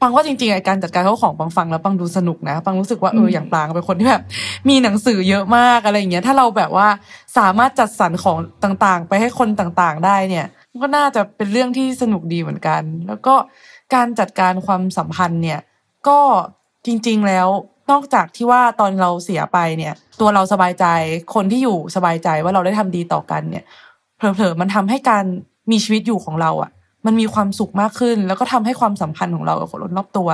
[0.04, 4.24] ปังว่าจริงๆไอ้การจัดการเข้าของปังฟังแล้วปังดูสนุกนะปังรู้สึกว่าเอออย่างปางเป็นคนที่แบบ
[4.70, 6.88] มีหนังสือเยอะมากอะไรอย่างเงี้ยถ้าเราแบบว่า
[7.38, 13.36] สามารถจัดสรรของต่างๆ ไปให้คนต่างๆ ได้เนี่ยมันก็น่าจะเป็นเรื่องที่สนุกดีเหมือนกัน แล้วก็
[13.96, 15.60] การจัดการความสัมพันธ์เนี่ย
[16.08, 16.20] ก็
[16.86, 17.48] จริง ๆแล้ว
[17.92, 20.86] นอกจากที่ว่าตอนเราเสียไปเนี่ย ตัวเราสบายใจ
[21.36, 23.66] คนที่อยู่สบายใจว่าเราได้ทำดีต่อกันเนี่ย
[24.18, 25.26] เผลอๆมันทำให้การ
[25.72, 26.72] มีชีวิตอยู่ของเราอะ
[27.06, 30.30] มันมีความสุขมากขึ้น แล้วก็ทำให้ความสัมพันธ์ของเรากับคนรอบตัว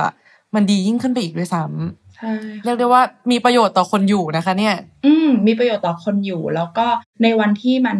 [0.54, 2.32] มันดียิ่งขึ้นไปอีกด้วยซ้ำใช่
[2.64, 4.74] เรียกได้ว่ามีประโยชน์ต่อคนอยู่นะคะ เนี่ย
[5.06, 6.86] อืมมีประโยชน์ต่อคนอยู่ แล้วก็
[7.22, 7.98] ในวันที่มัน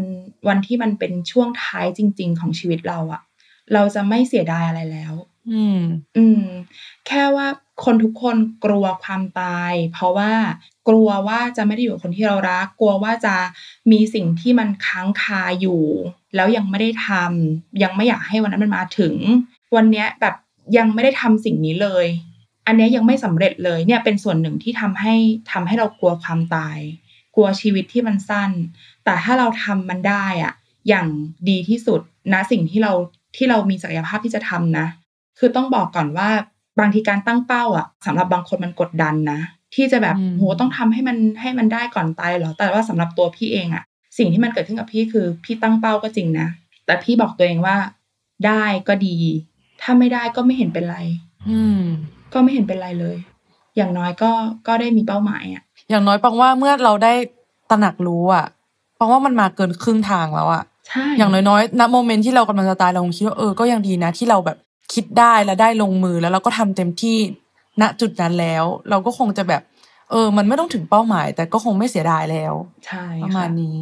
[0.48, 3.22] วันที่มันเป็นช่วงท้ายจริง ๆ ของชีวิตเราอะ
[3.74, 5.14] เราจะไม่เสียดายอะไรแล้ว
[5.50, 5.78] อืม
[6.16, 6.42] อืม
[7.06, 7.46] แค่ว่า
[7.84, 10.32] คนทุกคนกลัวความตาย เพราะว่า
[10.88, 13.36] กลัวว่าจะไม่ได้อยู่กับคนที่เรารัก กลัวว่าจะ
[13.92, 15.82] มีสิ่งที่มันค้างคาอยู่
[16.34, 19.14] แล้วยังไม่ได้ทำยังไม่อยากให้วันนั้นมันมาถึง
[19.76, 20.34] วันเนี้ยแบบ
[20.76, 22.06] ยังไม่ได้ทำสิ่งนี้เลย
[22.66, 25.14] อันนี้ยังไม่สำเร็จเลยเนี่ยเป็นส่วนหนึ่งที่ทำให้
[25.52, 26.78] ทำให้เรากลัวความตาย
[27.34, 28.50] กลัวชีวิตที่มันสั้น
[29.04, 30.52] แต่ถ้าเราทำมันได้อะ
[30.88, 31.06] อย่าง
[31.48, 32.00] ดีที่สุด
[32.32, 32.92] นะสิ่งที่เรา
[33.36, 34.86] ที่เรามีศักยภาพที่จะทำนะ
[35.38, 36.30] คือต้องบอกก่อนว่า
[36.80, 39.40] บางทีการตั้งเป้าอะสำหรับบางคนมันกดดันนะ
[39.74, 43.84] ที่จะแบบอืมโหต้องทำให้มันให้มันได้ก่อนตายเหรอ แต่ว่าสำหรับตัวพี่เองอะ
[44.18, 46.48] สิ่งที่มันเกิดขึ้นกับพี่คือ พี่ตั้งเป้าก็จริงนะ
[46.86, 47.76] แต่พี่บอกตัวเองว่า
[48.46, 49.16] ได้ก็ดี
[49.80, 50.98] ถ้าไม่ได้ก็ไม่เห็นเป็นไร
[51.50, 51.82] อืม
[52.32, 53.16] ก็ไม่เห็นเป็นไรเลย
[53.76, 54.30] อย่างน้อยก็
[54.66, 57.12] ก็ได้มีเป้าหมายอะ อย่างน้อยปังว่าเมื่อเราได้
[57.70, 58.46] ตระหนักรู้อะ
[58.98, 64.58] ปังว่ามันมาเกินครึ่งทางแล้วอะใช่อย่างน้อยๆณโมเมนต์ที่เรากำลังจะตายเราคงคิดว่าเออ ก็ยังดีนะที่เราแบบ
[64.94, 67.18] คิดได้และได้ลงมือแล้วเราก็ทำเต็มที่
[67.80, 69.62] ณจุดนั้นแล้ว เราก็คงจะแบบ
[70.10, 72.54] เออ มันไม่ต้องถึงเป้าหมาย แต่ก็คงไม่เสียดายแล้ว
[72.86, 73.78] ใช่ประมาณค่ะนี้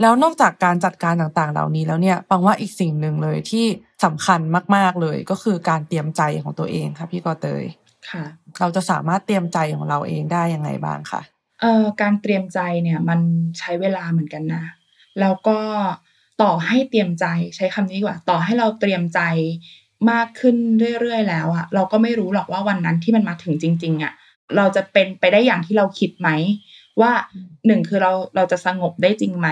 [0.00, 3.64] แล้วนอกจากการจัดการต่างๆ เหล่านี้แล้วเนี่ยปังว่าอีกสิ่งหนึ่งเลยที่
[4.04, 4.40] สำคัญ
[4.76, 7.64] มาก ๆเลยก็คือการเตรียมใจของตัวเองค่ะพี่กอเตย
[8.10, 8.24] ค่ะ
[8.60, 11.22] เราจะสามารถเตรียมใจของเราเองได้ยังไงบ้างคะ
[11.60, 13.20] เอ่อการเตรียมใจเนี่ยมัน
[13.58, 14.64] ใช้เวลาเหมือนกันนะ
[15.20, 15.58] แล้วก็
[16.42, 19.20] ต่อให้เตรียมใจใช้คำนี้ดีกว่า ต่อให้เราเตรียมใจ
[20.10, 20.56] มากขึ้น
[21.00, 24.12] เรื่อยๆแล้วอะเราก็ไม่รู้หรอกว่าวันนั้นที่มันมาถึงจริง ๆอะ
[24.56, 26.28] เราจะเป็นไปได้อย่างที่เราคิดไหม
[27.00, 27.12] ว่า
[27.66, 29.48] หนึ่งคือเราเราจะสงบได้จริงไหม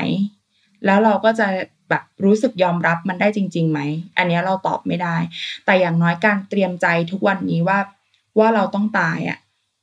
[0.85, 1.47] แล้วเราก็จะ
[1.91, 3.81] แบบรู้สึกยอมรับมันได้จริงๆไหม
[4.19, 5.17] อันเนี้ยเราตอบไม่ได้
[5.65, 7.79] แต่อย่างน้อยการเตรียมใจทุกวันนี้ว่า
[8.39, 9.39] ว่าเราต้องตายอะ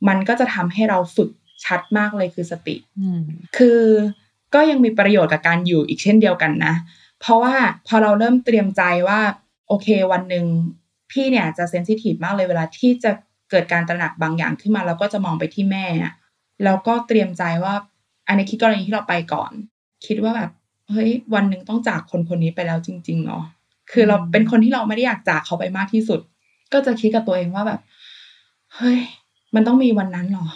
[0.07, 1.29] มันก็จะทำให้เราฝึก
[1.65, 3.21] ชัดมากเลยคือสติอืม
[3.57, 3.81] คือ
[4.53, 6.75] ก็ยังมีประโยชน์กับการอยู่อีกเช่นเดียวกันนะ
[7.21, 7.55] เพราะว่า
[7.87, 9.19] พอเราเริ่มเตรียมใจว่า
[9.71, 10.45] โอเค วันหนึ่ง
[11.11, 13.11] พี่เนี่ยจะเซนซิทีฟมากเลยเวลาที่จะ
[13.49, 16.13] เกิดการตระหนักบางอย่างขึ้นมาเราก็จะมองไปที่แม่อะ
[16.63, 17.73] แล้วก็เตรียมใจว่า
[18.27, 19.51] อันนี้คิดกรณีที่เราไปก่อน
[20.05, 20.51] คิดว่าแบบ
[20.89, 23.43] เฮ้ยวันหนึ่งต้องจากคนคนนี้ไปแล้วจริงๆเนาะ
[23.91, 26.19] คือเราเป็นคนที่เราไม่ได้อยากจากเขาไปมากที่สุด
[26.73, 27.79] ก็จะคิดกับตัวเองว่าแบบ
[28.75, 28.99] เฮ้ย
[29.55, 30.47] มันต้องมีวันนั้นหรอ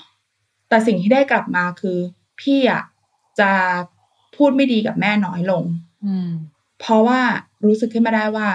[0.70, 1.98] แต่สิ่งที่ได้กลับมาคือ
[2.42, 2.84] พี่อะ
[3.40, 3.52] จะ
[4.36, 5.64] พูดไม่ดีกับแม่น้อยลง
[6.06, 6.30] อืม
[6.80, 7.20] เพราะว่า
[7.66, 8.48] รู้สึกขึ้นมาได้ว่า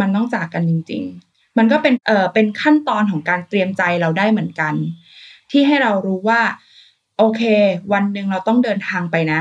[0.00, 4.74] มันต้องจากกันจริง ๆ มันก็เป็นเอ่อเป็นขั้นตอนของการเตรียมใจเราได้เหมือนกัน
[5.50, 6.40] ที่ให้เรารู้ว่า
[7.18, 7.42] โอเค
[7.92, 9.40] วันหนึ่งเราต้องเดินทางไปนะ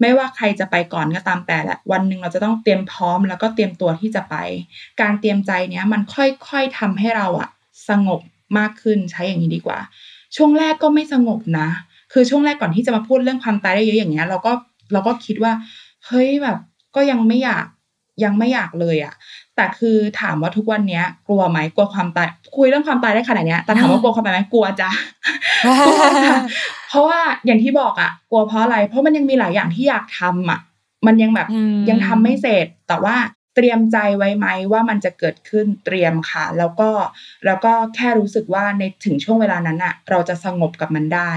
[0.00, 4.36] ไม่ว่าใครจะไปก่อนก็ตามแต่แหละวันหนึ่งเราจะต้องเตรียมพร้อมแล้วก็เตรียมตัวที่จะไป
[5.00, 7.48] การเตรียมใจเนี้ยมันค่อยๆทำให้เราอะ
[7.88, 8.20] สงบ
[8.58, 9.78] มากขึ้นใช้อย่างนี้ดีกว่า
[10.36, 11.68] ช่วงแรกก็ไม่สงบนะ
[12.12, 14.52] คือช่วงแรกก่อนที่จะมาพูดเรื่องความตายได้เยอะอย่างเงี้ยเราก็
[14.92, 15.52] เราก็คิดว่า
[16.06, 16.58] เฮ้ยแบบ
[16.96, 17.66] ก็ยังไม่อยาก
[18.24, 19.14] ยังไม่อยากเลยอะ
[19.56, 24.90] แต่คือถามว่าทุกวันเนี้ย กลัวไหมกลัวความตายคุยเรื่องความตายได้ขนาดเนี้ยแต่ถามว่ากลัวความตายไหมกลัวจ้ะ
[25.86, 26.34] กลัวจ้ะ
[26.88, 30.60] เพราะว่าอย่างที่บอกอะกลัวเพราะอะไร เพราะมันยังมีหลายอย่างที่อยากทำอะ
[31.06, 33.16] มันยังแบบอืมยังทำไม่เสร็จ แต่ว่า
[33.54, 36.90] เตรียมใจไว้ไหมว่ามันจะเกิดขึ้นเตรียมค่ะ แล้วก็
[37.46, 41.30] แล้วก็แค่รู้สึกว่าในถึงช่วงเวลานั้นอะเราจะสงบกับมันได้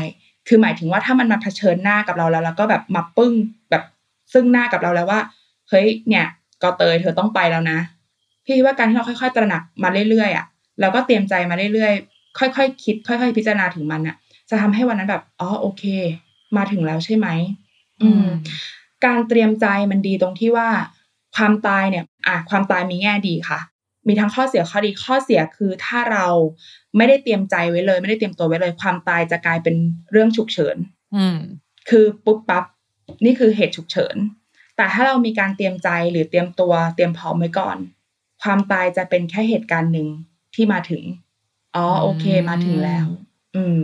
[0.48, 3.34] คือหมายถึงว่าถ้ามันมาเผชิญหน้ากับเราแล้ว แล้วก็แบบมาปึ้ง
[3.70, 3.84] แบบ
[4.34, 5.20] ซึ่งหน้ากับเราแล้วว่า
[5.70, 6.26] เฮ้ยเนี่ย
[6.62, 7.80] กอเตยเธอต้องไปแล้วนะ
[8.50, 10.46] พี่ว่าการที่เราค่อย ๆ ตระหนักมาเรื่อยๆอะ
[10.80, 14.16] แล้วก็เตรียมใจมาเรื่อยๆ ค่อยๆคิด ค่อย ๆ พิจารณาถึงมันอะ
[14.50, 15.84] จะทำให้วันนั้นแบบอ๋อโอเค
[16.58, 17.28] มาถึงแล้วใช่ไหม
[18.02, 18.26] อืม
[19.06, 20.70] การเตรียมใจมันดีตรงที่ว่า
[21.36, 23.60] ความตายเนี่ย อะความตายมีแง่ดีค่ะ
[24.08, 26.28] มีทั้งข้อเสียข้อดีข้อเสียคือถ้าเรา
[26.98, 29.76] ไม่ได้เตรียมใจไว้เลย ไม่ได้เตรียมตัวไว้เลย ความตายจะกลายเป็น
[30.12, 30.78] เรื่องฉุกเฉิน
[31.16, 31.38] อืม
[31.90, 32.66] คือปุ๊บปั๊บ
[33.26, 34.16] นี่คือเหตุฉุกเฉิน
[34.78, 37.78] แต่ถ้าเรามีการเตรียมใจหรือเตรียมตัวเตรียมพร้อมไว้ก่อน
[38.44, 40.08] ความตายจะเป็นแค่เหตุการณ์หนึ่ง
[40.56, 41.04] ที่มาถึง
[41.76, 43.08] อ๋อโอเคมาถึงแล้ว
[43.56, 43.80] อืม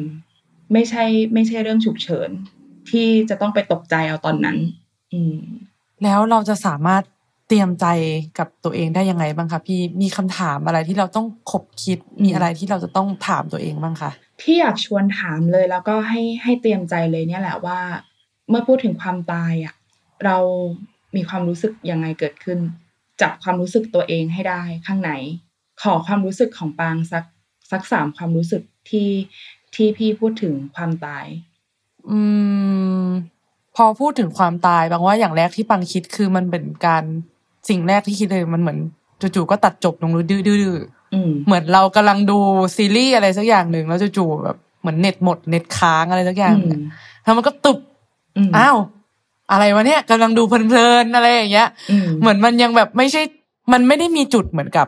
[0.74, 2.30] ไม่ใช่ ไม่ใช่เรื่องฉุกเฉิน
[2.90, 4.58] ที่จะต้องไปตกใจเอาตอนนั้น
[5.14, 5.38] อืม
[6.04, 7.04] แล้วเราจะสามารถ
[7.48, 7.86] เตรียมใจ
[8.40, 17.80] กับตัวเองได้ยังไงบ้างคะพี่มีคำถามอะไรที่เราต้องคบคิดมีอะไรที่เราจะต้องถามตัวเองบ้างคะพี่อยากชวนถามเลยแล้วก็ให้ให้เตรียมใจเลยเนี่ยแหละว่า
[18.50, 19.76] เมื่อพูดถึงความตายอะ
[20.26, 20.38] เรา
[21.16, 22.60] มีความรู้สึกยังไงเกิดขึ้น
[23.22, 25.12] จับความรู้สึกตัวเองให้ได้ข้างใน
[25.82, 27.24] ขอความรู้สึกของปางสัก
[27.72, 29.10] สักสามความรู้สึกที่
[29.76, 31.26] ที่พี่พูดถึงความตาย
[32.10, 32.20] อื
[33.06, 33.08] ม
[33.76, 37.04] พอพูดถึงความตายบางว่าอย่างแรกที่ปังคิดคือมันเป็นการ
[37.70, 38.80] สิ่งแรกที่คิดเลยมันเหมือน
[39.22, 42.38] จู่ๆก็ตัดจบลงดื้อๆอืมเหมือนเรากำลังดู
[42.76, 47.80] ซีรีส์อะไรสักอย่างหนึ่งแล้วจู่ๆแบบเหมือนเน็ตหมดเน็ตค้างอะไรสักอย่างหนึ่งอืมแล้วมันก็ตุบ
[48.38, 48.78] อืมอ้าว
[49.52, 53.22] อะไรวะเนี่ยกำลังดูเพลินๆอะไรอย่างเงี้ยอืมเหมือนมันยังแบบไม่ใช่
[53.74, 54.88] มันไม่ได้มีจุดเหมือนกับ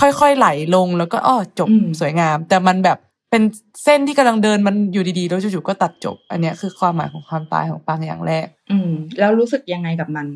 [0.00, 2.98] ค่อยๆไหลลงแล้วก็อ้อจบอืมสวยงาม แต่มันแบบ
[3.30, 3.42] เป็น
[3.84, 10.26] เส้นที่กำลังเดินมันอยู่ดีๆแล้วจู่ๆก็ตัดจบ อันเนี้ยคือความหมายของความตายของปางอย่างแรก อืม แล้วรู้สึกยังไงกับมัน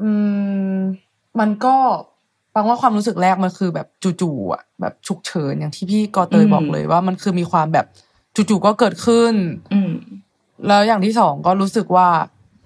[0.00, 0.10] อื
[0.76, 0.78] ม
[1.40, 1.76] มันก็
[2.54, 3.86] ฟังว่าความรู้สึกแรกมันคือแบบ
[4.20, 7.86] จู่ๆอะแบบฉุกเฉินอย่างที่พี่กอเตยอืมบอกเลยว่ามันคือมีความแบบ
[8.34, 9.34] จู่ๆก็เกิดขึ้น
[9.72, 9.92] อืม
[10.66, 12.08] แล้วอย่างที่สองก็รู้สึกว่า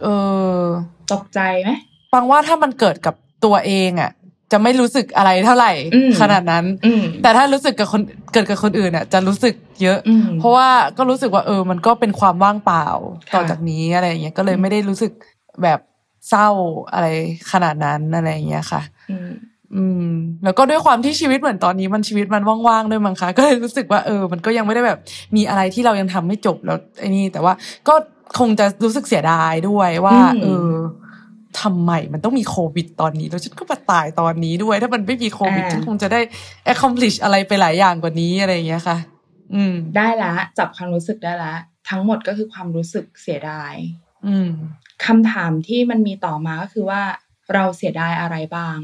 [0.03, 0.09] เอ
[0.57, 0.61] อ
[1.12, 1.71] ตกใจไหม
[2.12, 4.11] ฟังว่าถ้ามันเกิดกับตัวเองอะ
[4.53, 12.87] จะไม่รู้สึกอะไรเท่าไหร่อืมขนาดนั้นอืมแต่ถ้ารู้สึกกับคนเกิดกับคนอื่นอะ จะรู้สึกเยอะอืมเพราะว่าก็รู้สึกว่าเออ มันก็เป็นความว่างเปล่า
[13.31, 15.12] ค่ะต่อจากนี้อะไรอย่างเงี้ยก็เลยอืมไม่ได้รู้สึก
[15.62, 15.81] แบบ
[16.29, 16.49] เศร้า
[16.93, 17.07] อะไร
[17.53, 19.31] ขนาดนั้นอะไรอย่างเงี้ยค่ะอืม
[19.77, 20.09] อืม
[20.45, 24.99] แล้วก็ด้วยความที่ชีวิตเหมือนตอนนี้มันชีวิตมันว่างๆด้วยมั้งคะก็เลยรู้สึกว่าเออ มันก็ยังไม่ได้แบบ
[25.37, 27.53] มีอะไรที่เรายังทำไม่จบแล้วไอ้นี่แต่ว่า
[27.88, 27.95] ก็
[28.38, 30.73] คงจะรู้สึกเสียดายด้วยว่าอืมเออ
[31.61, 36.21] ทำไมมันต้องมีโควิดตอนนี้ แล้วฉันก็มาตายตอนนี้ด้วย ถ้ามันไม่มีโควิดฉันคงจะได้
[36.73, 38.99] accomplish อะไรไปหลายอย่างกว่านี้อะไรอย่างเงี้ยค่ะ
[39.55, 41.55] อืม ได้ละจับความรู้สึกได้ละ
[41.88, 43.75] ทั้งหมดก็คือความรู้สึกเสียดาย
[44.27, 44.49] อืม
[45.07, 47.03] คำถามที่มันมีต่อมาก็คือว่า
[47.55, 48.77] เราเสียดายอะไรบ้าง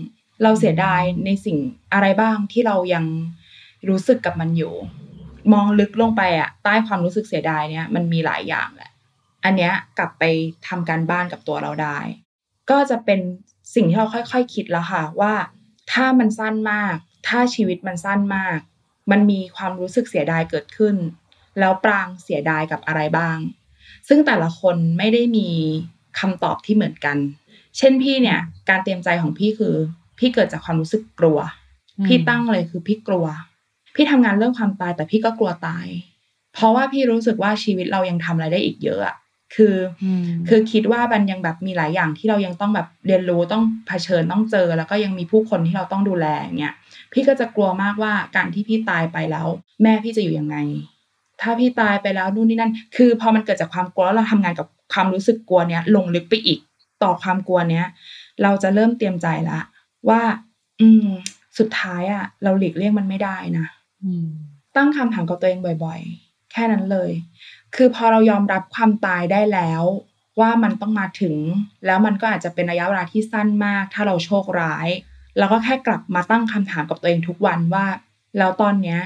[0.42, 1.58] เราเสียดายในสิ่ง
[1.92, 3.04] อะไรบ้างที่เรายัง
[3.88, 4.74] รู้สึกกับมันอยู่
[5.52, 8.90] มองลึกลงไปอะใต้ความรู้สึกเสียดายเนี่ย มันมีหลายอย่างแหละ
[9.44, 10.24] อันเนี้ยกลับไป
[10.68, 11.98] ทำการบ้านกับตัวเราได้
[12.70, 13.20] ก็จะเป็น
[13.74, 15.35] สิ่งที่เราค่อยๆคคิดแล้วค่ะว่า
[15.92, 16.96] ถ้ามันสั้นมาก
[17.29, 18.59] ถ้าชีวิตมันสั้นมาก
[19.11, 20.96] มันมีความรู้สึกเสียดายเกิดขึ้น
[21.59, 23.38] แล้วปรางเสียดายกับอะไรบ้าง
[24.09, 25.48] ซึ่งแต่ละคนไม่ได้มี
[26.18, 27.16] คำตอบที่เหมือนกัน
[27.79, 29.74] เช่นพี่เนี่ย การเตรียมใจของพี่คือ
[30.18, 31.38] พี่เกิดจากความรู้สึกกลัว
[31.98, 33.27] อืมพี่ตั้งเลยคือพี่กลัว
[33.94, 35.87] พี่ทำงานเรื่องความตายแต่พี่ก็กลัวตาย
[36.55, 39.16] เพราะว่าพี่รู้สึกว่าชีวิตเรายังทำอะไรได้อีกเยอะอะ
[39.54, 46.74] คืออืมคือคิดว่ามันยังแบบมีหลายอย่างที่เรายังต้องแบบเรียนรู้ต้องเผชิญต้องเจอ แล้วก็ยังมีผู้คนที่เราต้องดูแลอย่างเงี้ย
[47.12, 49.46] พี่ก็จะกลัวมากว่าการที่พี่ตายไปแล้ว
[49.82, 50.56] แม่พี่จะอยู่ยังไง
[51.40, 56.58] ถ้าพี่ตายไปแล้วนู่นนี่นั่น คือพอมันเกิดจากความกลัวแล้วเราทำงานกับความรู้สึกกลัวเนี้ยลงลึกไปอีก
[57.02, 57.87] ต่อความกลัวเนี้ย
[58.42, 59.61] เราจะเริ่มเตรียมใจละ
[60.08, 60.20] ว่า
[60.80, 61.08] อืม
[61.58, 63.66] สุดท้ายอะเราหลีกเลี่ยงมันไม่ได้นะ
[64.04, 64.26] อืม
[64.76, 67.11] ตั้งคำถามกับตัวเองบ่อย ๆ แค่นั้นเลย
[67.76, 69.83] คือพอเรายอมรับความตายได้แล้ว
[70.40, 71.37] ว่ามันต้องมาถึง
[71.87, 74.88] แล้วมันก็อาจจะเป็นระยะเวลาที่สั้นมาก ถ้าเราโชคร้าย
[75.38, 77.87] แล้วก็แค่กลับมาตั้งคำถามกับตัวเองทุกวันว่า
[78.38, 79.00] แล้วตอนเนี้ย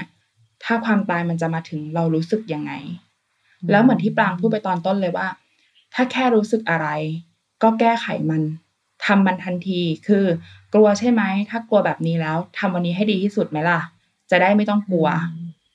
[0.63, 2.71] ถ้าความตายมันจะมาถึงเรารู้สึกยังไง
[3.71, 5.27] แล้วเหมือนที่ปรางพูดไปตอนต้นเลยว่า
[5.93, 6.87] ถ้าแค่รู้สึกอะไร
[7.63, 8.41] ก็แก้ไขมัน
[9.05, 10.25] ทำมันทันที คือ
[10.73, 13.79] กลัวใช่ไหมถ้ากลัวแบบนี้แล้วทำวันนี้ให้ดีที่สุดไหมล่ะ
[14.31, 15.07] จะได้ไม่ต้องกลัว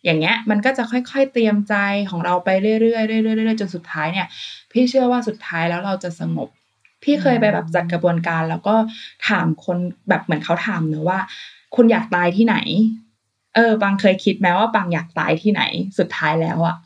[0.08, 1.74] อย่างเงี้ยมันก็จะค่อยๆเตรียมใจ
[2.10, 4.26] ของเราไปเรื่อยๆเรื่อยๆเรื่อยๆจนสุดท้ายเนี่ย
[4.72, 6.48] พี่เชื่อว่าสุดท้ายแล้วเราจะสงบ
[7.02, 8.74] พี่เคยไปแบบจัดกระบวนการ แล้วก็
[9.28, 11.20] ถามคนแบบเหมือนเขาถามเนอะว่า
[11.76, 12.56] คุณอยากตายที่ไหน
[13.54, 15.62] เออปังเคยคิดไหมว่าปังอยากตายที่ไหน
[15.98, 16.76] สุดท้ายแล้วอะ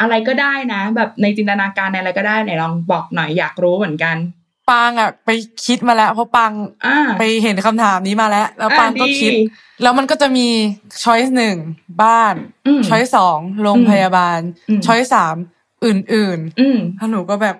[0.00, 4.16] อะไรก็ได้นะ แบบในจินตนาการในอะไรก็ได้ไหนลองบอกหน่อยอยากรู้เหมือนกัน
[4.70, 5.30] ปางอะ ไป
[5.66, 6.52] คิดมาแล้ว เพราะปาง
[6.86, 9.32] อ่าไปเห็นคำถามนี้มาแล้ว แล้วปางก็อ่าดีคิด
[9.82, 10.48] แล้วมันก็จะมี
[11.02, 11.56] choice หนึ่ง
[12.02, 12.34] บ้าน
[12.66, 15.34] อืม choice สองโรงพยาบาลอืม choice สาม
[15.84, 15.98] อื่น
[16.60, 17.56] อืมๆแล้วหนูก็แบบ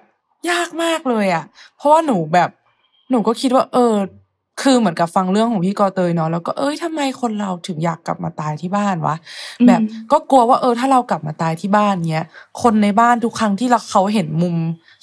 [0.50, 1.44] ยากมากเลยอะ
[1.76, 2.50] เพราะว่าหนูแบบ
[3.10, 3.94] หนูก็คิดว่า เออ
[4.62, 9.16] คือเหมือนกับฟังเรื่องของพี่กอเตยเนาะแล้วก็เอ้ยทำไมคนเราถึงอยากกลับมาตายที่บ้านวะ
[9.60, 9.80] อืมแบบ
[10.12, 12.26] ก็กลัวว่าเออถ้าเรากลับมาตายที่บ้านเนี้ย
[12.62, 14.56] คนในบ้านทุกครั้งที่เราเขาเห็นมุม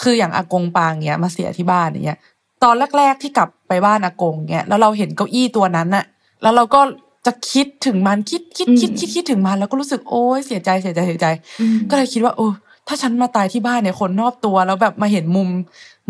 [0.04, 2.20] คืออย่างอากงปรางเนี้ยมาเสียที่บ้านอย่างเงี้ย
[2.64, 6.06] ตอนแรก ๆที่กลับไปบ้านอากงเนี้ยแล้วเราเห็นเก้าอี้ตัวนั้นน่ะ
[6.42, 6.82] แล้วเราก็
[7.26, 11.28] จะคิดถึงมันคิดคิดคิดอืมคิดคิดถึงมันแล้วก็รู้สึกโอ๊ยเสียใจเสียใจเสียใจ
[11.62, 12.48] อืมก็เลยคิดว่าโอ้
[12.88, 15.50] ถ้าฉันมาตายที่บ้านเนี่ยคนรอบตัว แล้วแบบมาเห็นมุม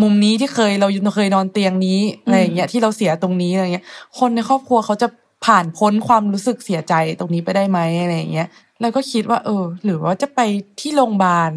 [0.01, 3.85] มุมนี้ที่เคยเราเคยนอนเตียงนี้อะไรอย่างเงี้ยที่เราเสียตรงนี้อะไรเงี้ย
[4.19, 5.07] คนในครอบครัวเขาจะ
[5.45, 8.47] ผ่านพ้นความรู้สึกเสียใจตรงนี้ไปได้ไหมอะไรอย่างเงี้ย
[8.81, 10.39] แล้วก็คิดว่า เออ หรือว่าจะไป
[10.81, 11.51] ที่โรงพยาบาล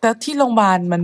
[0.00, 1.02] แต่ที่โรงพยาบาลมัน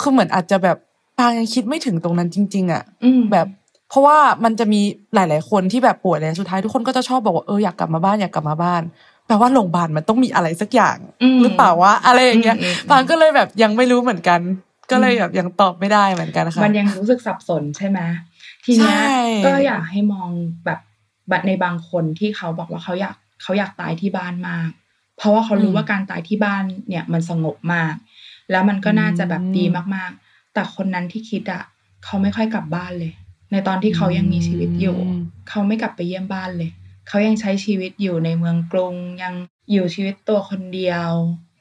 [0.00, 0.76] คือเหมือนอาจจะแบบ
[1.18, 3.46] ปางยังคิดไม่ถึงตรงนั้นจริง ๆ อะอืมแบบ
[3.88, 4.80] เพราะว่ามันจะมี
[5.14, 8.82] หลาย ๆ คนที่แบบป่วยเลยสุดท้ายทุกคนก็จะชอบบอกว่าเอออยากกลับมาบ้านอยากกลับมาบ้าน
[9.26, 14.40] แปลว่าโรงพยาบาลมันต้องมีอะไรสักอย่างอืมหรือเปล่าวะอะไรอย่างเงี้ยอืมอืมอืมปางก็เลยแบบยังไม่รู้เหมือนกัน
[14.90, 18.00] ก็เลยแบบยังตอบไม่ได้เหมือนกันค่ะมันยังรู้สึกสับสนใช่ไหม
[18.64, 20.30] ทีเนี้ยใช่ก็อยากให้มอง
[20.64, 20.80] แบบ
[21.28, 24.68] แบบในบางคนที่เขาบอกว่าเขาอยากเขาอยากตายที่บ้านมาก
[25.16, 27.94] เพราะว่าเขารู้ว่าการตายที่บ้านเนี่ยมันสงบมาก
[28.50, 31.62] แล้วมันก็น่าจะแบบดีมากๆ แต่คนนั้นที่คิดอะ
[32.04, 33.12] เขาไม่ค่อยกลับบ้านเลย
[33.52, 36.70] ในตอนที่เขายังมีชีวิตอยู่อืมเขาไม่กลับไปเยี่ยมบ้านเลย
[37.08, 39.34] เขายังใช้ชีวิตอยู่ในเมืองกรุง ยัง
[39.72, 41.08] อยู่ชีวิตตัวคนเดียว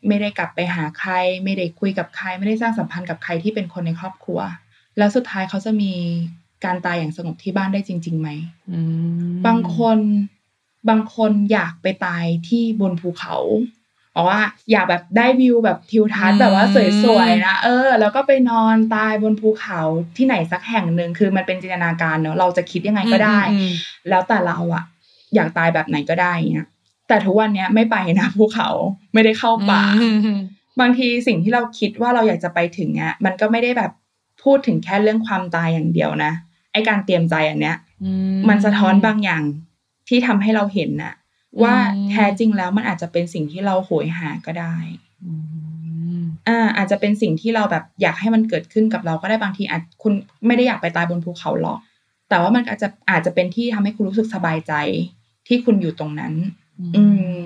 [0.08, 1.12] ไม่ได้กลับไปหาใคร
[1.44, 4.40] ไม่ได้คุยกับใคร ไม่ได้สร้างสัมพันธ์กับใครที่เป็นคนในครอบครัว
[4.98, 5.94] แล้วสุดท้ายเขาจะมี
[6.66, 8.30] การตายอย่างสงบที่บ้านได้จริงๆไหม
[8.72, 8.80] อื
[9.32, 10.00] มบางคน
[10.90, 13.36] บางคนอยากไปตายที่บนภูเขา
[14.16, 16.66] บอกว่าอยากแบบได้วิวแบบทิวทัศน์แบบว่า
[17.04, 19.82] สวยๆนะเออ แล้วก็ไปนอนตายบนภูเขา
[20.18, 23.72] ที่ไหนสักแห่งหนึ่งคือมันเป็นจินตนาการเนอะเราจะคิดยังไงก็ได้อืมอืม
[24.10, 24.84] แล้วแต่เราอะ
[25.36, 26.68] อยากตายแบบไหนก็ได้เงี้ย
[27.08, 28.70] แต่ทุกวันเนี้ยไม่ไปนะภูเขา
[29.14, 30.40] ไม่ได้เข้าป่าอืมอืม
[30.82, 33.92] บางทีสิ่งที่เราคิดว่าเราอยากจะไปถึงอะมันก็ไม่ได้แบบ
[34.44, 36.32] พูดถึงแค่เรื่องความตายอย่างเดียวนะ
[36.72, 38.12] ไอการเตรียมใจอันเนี้ยอื
[38.50, 39.44] มันสะท้อนบางอย่าง
[40.10, 41.14] ที่ทำให้เราเห็นน่ะ
[41.64, 44.76] ว่าอืมแท้จริงแล้วมันอาจจะเป็นสิ่งที่เราโหยหาก็ได้
[45.26, 45.34] อื
[46.20, 50.14] มอ่าอาจจะเป็นสิ่งที่เราแบบอยากให้มันเกิดขึ้นกับเราก็ได้บางทีอาจคุณ
[50.48, 51.80] ไม่ได้อยากไปตายบนภูเขาหรอก
[52.30, 54.74] แต่ว่ามันอาจจะอาจจะเป็นที่ทำให้คุณรู้สึกสบายใจ
[55.48, 56.34] ที่คุณอยู่ตรงนั้น
[56.96, 57.04] อื
[57.38, 57.42] ม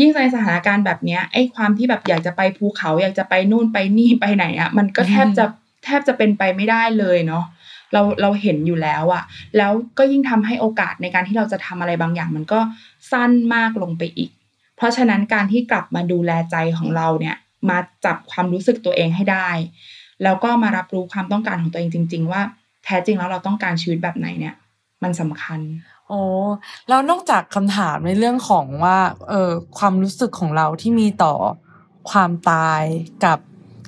[0.00, 5.44] ยิ่งในสถานการณ์แบบเนี้ยไอ้ความที่แบบอยากจะไปภูเขา อยากจะไปนู่นไปนี่ไปไหนอะมันก็แทบจะ
[5.84, 7.44] แทบจะเป็นไปไม่ได้เลยเนาะ
[7.92, 9.22] เราเราเห็นอยู่แล้วอะ
[9.56, 12.60] แล้วก็ยิ่งทำให้โอกาสในการที่เราจะทำอะไรบางอย่าง มันก็
[13.12, 14.30] สั้นมากลงไปอีก
[14.76, 17.36] เพราะฉะนั้นการที่กลับมาดูแลใจของเราเนี่ย
[17.70, 19.50] มาจับความรู้สึกตัวเองให้ได้
[20.22, 22.42] แล้วก็มารับรู้ความต้องการของตัวเองจริง ๆ ว่า
[22.84, 24.54] แท้จริงแล้วเราต้องการชีวิตแบบไหนเนี่ย
[25.02, 25.60] มันสำคัญ
[26.08, 26.20] โอ้
[26.88, 31.34] แล้วนอกจากคำถามในเรื่องของว่า เออความรู้สึกของเราที่มีต่อ
[32.10, 32.82] ความตาย
[33.24, 33.38] กับ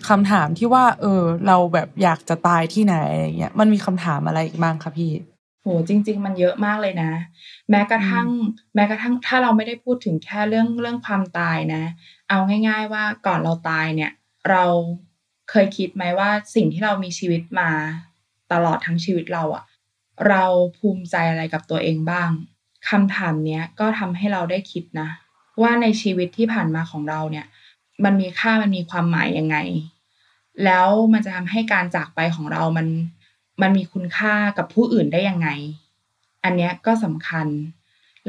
[0.09, 5.13] คำถามที่ว่า เออ เราแบบอยากจะตายที่ไหนอะไรเงี้ยมันมีคำถามอะไรอีกบ้างคะพี่
[5.63, 7.13] โหจริง ๆ มันเยอะมากเลยนะ
[7.71, 8.29] แม้กระทั่ง
[8.75, 11.85] แม้กระทั่งถ้าเราไม่ได้พูดถึงแค่เรื่องเรื่องความตายนะ
[12.29, 12.39] เอา
[12.69, 14.13] ง่าย ๆ ว่าก่อนเราตายเนี่ย
[14.51, 14.65] เรา
[15.51, 17.71] เคยคิดไหมว่าสิ่งที่เรามีชีวิตมา
[18.55, 19.65] ตลอดทั้งชีวิตเราอะ
[20.29, 20.45] เรา
[20.79, 22.31] ภูมิใจอะไรกับตัวเองบ้าง
[22.89, 25.09] คำถามเนี้ยก็ทำให้เราได้คิดนะ
[25.63, 27.47] ว่าในชีวิตที่ผ่านมาของเราเนี่ย
[28.05, 29.57] มันมีค่ามันมีความหมายยังไง
[30.65, 32.87] แล้วมันจะทำให้การจากไปของเรามัน
[33.63, 35.49] มันมีคุณค่ากับผู้อื่นได้ยังไง
[36.45, 37.47] อันเนี้ยก็สำคัญ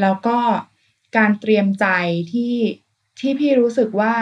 [0.02, 0.38] แล้วก็
[1.18, 1.86] การเตรียมใจ
[2.32, 2.54] ที่
[3.20, 4.14] ที่พี่รู้สึกว่า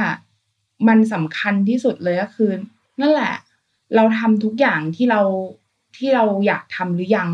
[0.88, 2.52] มันสำคัญที่สุดเลยก็คือ
[3.02, 3.36] นั่นแหละ
[3.96, 5.22] เราทำทุกอย่างที่เรา
[5.98, 7.30] ที่เราอยากทำหรือยัง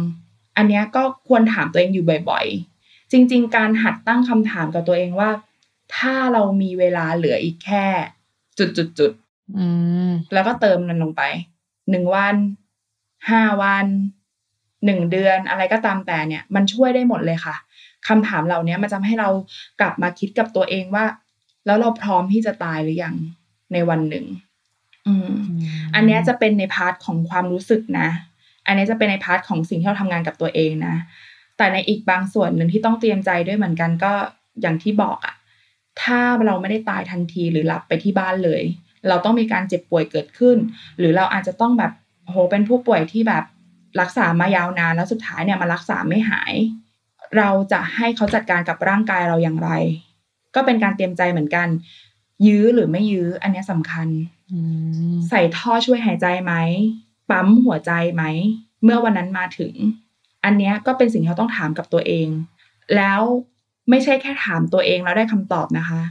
[0.58, 2.46] อันเนี้ยก็ควรถามตัวเองอยู่บ่อย
[2.80, 5.30] ๆ จริง ๆ การหัดตั้งคำถามกับตัวเองว่า
[5.96, 7.86] ถ้าเรามีเวลาเหลืออีกแค่
[8.58, 9.66] จุดจุดจุดๆอื
[10.10, 11.24] มแล้วก็เติมมันลงไป
[11.90, 12.36] หนึ่งวัน
[13.30, 13.88] ห้าวัน
[14.86, 17.56] หนึ่งเดือนอะไรก็ตามแต่เนี่ย มันช่วยได้หมดเลยค่ะ
[18.08, 19.30] คำถามเหล่านี้มันจะทำให้เรา
[19.80, 21.06] กลับมาคิดกับตัวเองว่า
[21.66, 23.16] แล้วเราพร้อมที่จะตายหรือยัง
[23.74, 24.26] ในวันหนึ่ง
[25.08, 25.32] อืม
[25.96, 28.08] อันเนี้ยจะเป็นใน part ของความรู้สึกนะ
[28.70, 30.96] อันเนี้ยจะเป็นในพาร์ทของสิ่งที่เราทำงานกับตัวเองนะ
[31.58, 34.14] แต่ในอีกบางส่วนหนึ่งที่ต้องเตรียมใจด้วยเหมือนกันก็
[34.62, 35.36] อย่างที่บอกอะ
[36.02, 38.62] ถ้าเราไม่ได้ตายทันทีหรือหลับไปที่บ้านเลย
[39.08, 40.58] เราต้องมีการเจ็บป่วยเกิดขึ้น
[40.98, 41.92] หรือเราอาจจะต้องแบบ
[42.26, 43.44] โหเป็นผู้ป่วยที่แบบ
[44.02, 46.54] รักษามายาวนานแล้วสุดท้ายเนี่ยมารักษาไม่หาย
[47.38, 49.70] เราจะให้เขาจัดการกับร่างกายเราอย่างไร
[50.56, 51.68] ก็เป็นการเตรียมใจเหมือนกัน
[52.48, 54.08] ยื้อหรือไม่ยื้อ อันเนี้ยสำคัญ
[54.52, 54.60] อื
[55.12, 56.54] มใส่ท่อช่วยหายใจไหม
[57.30, 58.24] ปั๊มหัวใจไหม
[58.84, 59.74] เมื่อวันนั้นมาถึง
[60.44, 62.28] อันเนี้ยก็เป็นสิ่งที่เราต้องถามกับตัวเอง
[62.96, 63.22] แล้ว
[63.90, 66.02] ไม่ใช่แค่ถามตัวเองแล้วได้คำตอบนะคะ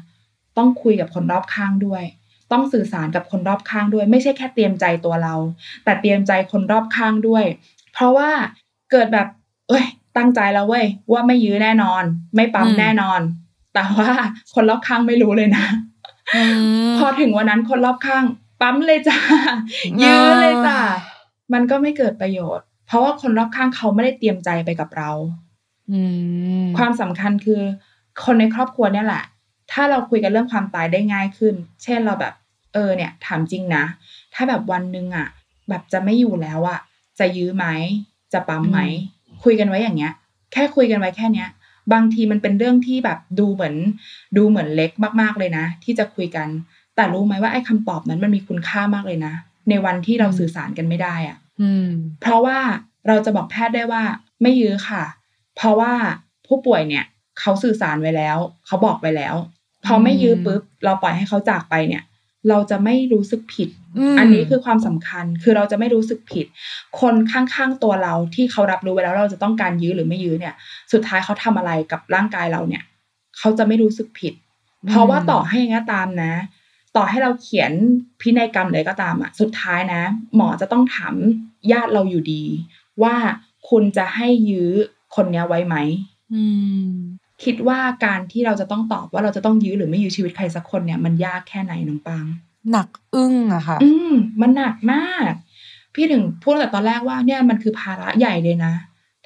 [0.56, 2.04] ต้องคุยกับคนรอบข้างด้วย
[2.52, 5.34] ต้องสื่อสารกับคนรอบข้างด้วย ไม่ใช่แค่เตรียมใจตัวเรา
[5.84, 7.44] แต่เตรียมใจคนรอบข้างด้วย
[7.92, 8.30] เพราะว่า
[8.90, 9.28] เกิดแบบ
[9.68, 9.84] เอ้ย
[10.16, 12.02] ตั้งใจแล้วเว้ยว่าไม่ยื้อแน่นอน
[12.34, 13.20] ไม่ปั๊มแน่นอน
[13.74, 14.10] แต่ว่า
[14.54, 15.64] คนรอบข้างไม่รู้เลยนะ
[16.36, 16.42] อื
[16.90, 18.24] มพอถึงวันนั้นคนรอบข้าง
[18.60, 19.18] ปั๊มเลยจ้า
[20.02, 20.78] ยื้อเลยจ้า
[21.52, 25.10] มันก็ไม่เกิดประโยชน์ เพราะว่าคนรอบข้างเขาไม่ได้เตรียมใจไปกับเรา
[25.92, 26.00] อื
[26.62, 27.60] มความสำคัญคือ
[28.24, 29.24] คนในครอบครัวเนี่ยแหละ
[29.72, 32.34] ถ้าเราคุยกันเรื่องความตายได้ง่ายขึ้น เช่นเราแบบ
[32.74, 33.84] เออ เนี่ย ถามจริงนะ
[34.34, 35.28] ถ้าแบบวันหนึ่งอะ
[35.68, 36.80] แบบจะไม่อยู่แล้วอะ
[37.18, 37.66] จะยื้อไหม
[38.32, 38.78] จะปั๊มไหม
[39.44, 40.12] คุยกันไว้อย่างเงี้ย
[40.52, 41.48] แค่คุยกันไว้แค่เนี้ย
[41.92, 43.74] บางทีมันเป็นเรื่องที่แบบดูเหมือน
[44.36, 44.90] ดูเหมือนเล็ก
[45.20, 46.48] มากๆเลยนะ ที่จะคุยกัน
[46.98, 49.34] แต่รู้ไหมว่าไอ้คำตอบนั้นมันมีคุณค่ามากเลยนะ
[49.68, 51.88] ในวันที่เราสื่อสารกันไม่ได้อะอืม
[52.20, 52.58] เพราะว่า
[53.08, 54.02] เราจะบอกแพทย์ได้ว่า
[54.42, 55.04] ไม่ยื้อค่ะ
[55.56, 55.92] เพราะว่า
[56.46, 57.04] ผู้ป่วยเนี่ย
[57.40, 59.34] เขาสื่อสารไว้แล้ว เขาบอกไปแล้ว
[59.84, 62.02] พอไม่ยื้อปุ๊บเราปล่อยให้เขาจากไปเนี่ย
[62.48, 63.68] เราจะไม่รู้สึกผิด
[64.12, 66.46] มอันนี้คือความสำคัญคือเราจะไม่รู้สึกผิด
[67.00, 70.54] คนข้างๆตัวเราที่เขารับรู้ไว้แล้ว เราจะต้องการยื้อหรือไม่ยื้อเนี่ย
[70.92, 72.82] สุดท้ายเขาทำอะไรกับร่างกายเราเนี่ย
[73.38, 74.34] เขาจะไม่รู้สึกผิด
[74.88, 76.32] เพราะว่าต่อให้ยังไงก็ตามนะ
[76.98, 77.72] ต่อให้เราเขียน
[78.20, 80.02] พินัยกรรมเลยก็ตามอะสุดท้ายนะ
[80.36, 81.14] หมอจะต้องถาม
[81.72, 82.44] ญาติเราอยู่ดี
[83.02, 83.14] ว่า
[83.68, 84.70] คุณจะให้ยื้อ
[85.14, 85.76] คนเนี้ยไว้ไหม
[86.34, 86.42] อื
[86.84, 86.88] ม
[87.44, 92.24] คิดว่าการที่เราจะต้องตอบว่าเราจะต้องยื้อหรือไม่ยื้อชีวิตใครสักคนเนี่ยมันยากแค่ไหนน้องปาง
[92.70, 95.32] หนักอึ้งอะค่ะ อืมมันหนักมาก
[95.94, 98.74] พี่ถึงพูดตั้งแต่ตอนแรกว่าเนี่ยมันคือภาระใหญ่เลยนะ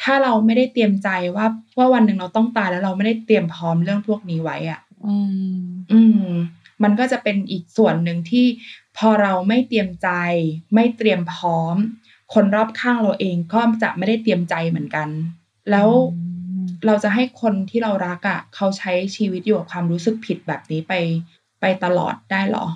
[0.02, 1.46] ถ้าเราไม่ได้เตรียมใจว่า
[1.78, 5.16] ว่าวันหนึ่งเราต้องตายแล้วเราไม่ได้เตรียมพร้อมเรื่องพวกนี้ไว้อะอื
[5.54, 5.62] ม
[5.92, 6.28] อืม
[6.82, 8.46] มันก็จะเป็นอีกส่วนหนึ่งที่
[8.98, 10.08] พอเราไม่เตรียมใจ
[10.74, 11.76] ไม่เตรียมพร้อม
[12.34, 15.08] คนรอบข้างเราเองก็จะไม่ได้เตรียมใจเหมือนกัน
[15.70, 15.88] แล้ว
[16.86, 20.94] เราจะให้คนที่เรารักอะ่ะ เขาใช้ชีวิตอยู่กับความรู้สึกผิดแบบนี้ไป
[21.60, 22.66] ไปตลอดได้หรอ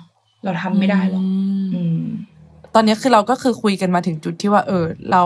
[0.43, 2.01] เราทำไม่ได้หรอกมอืม
[2.73, 5.23] ตอนนี้คือเราก็คือคุยกันมาถึงจุดที่ว่า เออ เรา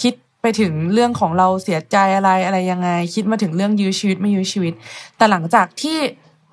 [0.00, 4.74] คิดไปถึงเรื่องของเราเสียใจอะไรอะไรยังไง คิดมาถึงเรื่องยื้อชีวิตไม่ยื้อชีวิต
[5.16, 5.98] แต่หลังจากที่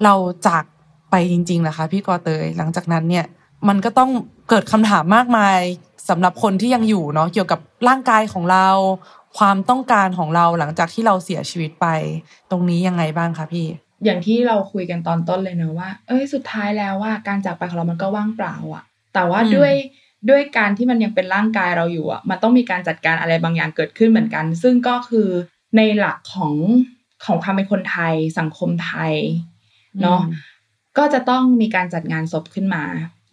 [0.03, 0.13] เรา
[0.47, 0.63] จาก
[1.11, 3.25] ไปจริงๆนะคะพี่กอเตยหลังจากนั้นเนี่ย
[3.67, 4.11] มันก็ต้อง
[4.49, 5.59] เกิดคำถามมากมาย
[6.09, 8.67] สำหรับคนที่ยังอยู่เนาะเกี่ยวกับร่างกายของเรา
[9.37, 11.87] ความต้องการของเราหลังจากที่เราเสียชีวิตไป
[12.51, 13.67] ตรงนี้ยังไงบ้างคะพี่
[14.05, 18.83] อย่างที่เราคุยกันตอนต้นเลยเนอะว่า เอ้ยสุดท้ายแล้วว่าการจากไปของเรามันก็ว่างเปล่าอะ
[19.13, 19.73] แต่ว่าอืมด้วย
[20.29, 25.29] ด้วยการที่มันยังเป็นร่างกายเราอยู่อะมันต้องมีการจัดการอะไรบางอย่างเกิดขึ้นเหมือนกัน ซึ่งก็คือ
[25.77, 26.53] ในหลักของ
[27.25, 29.13] ของความเป็นคนไทยสังคมไทย
[30.01, 30.21] เนาะ
[30.97, 32.83] ก็จะต้องมีการจัดงานศพขึ้นมา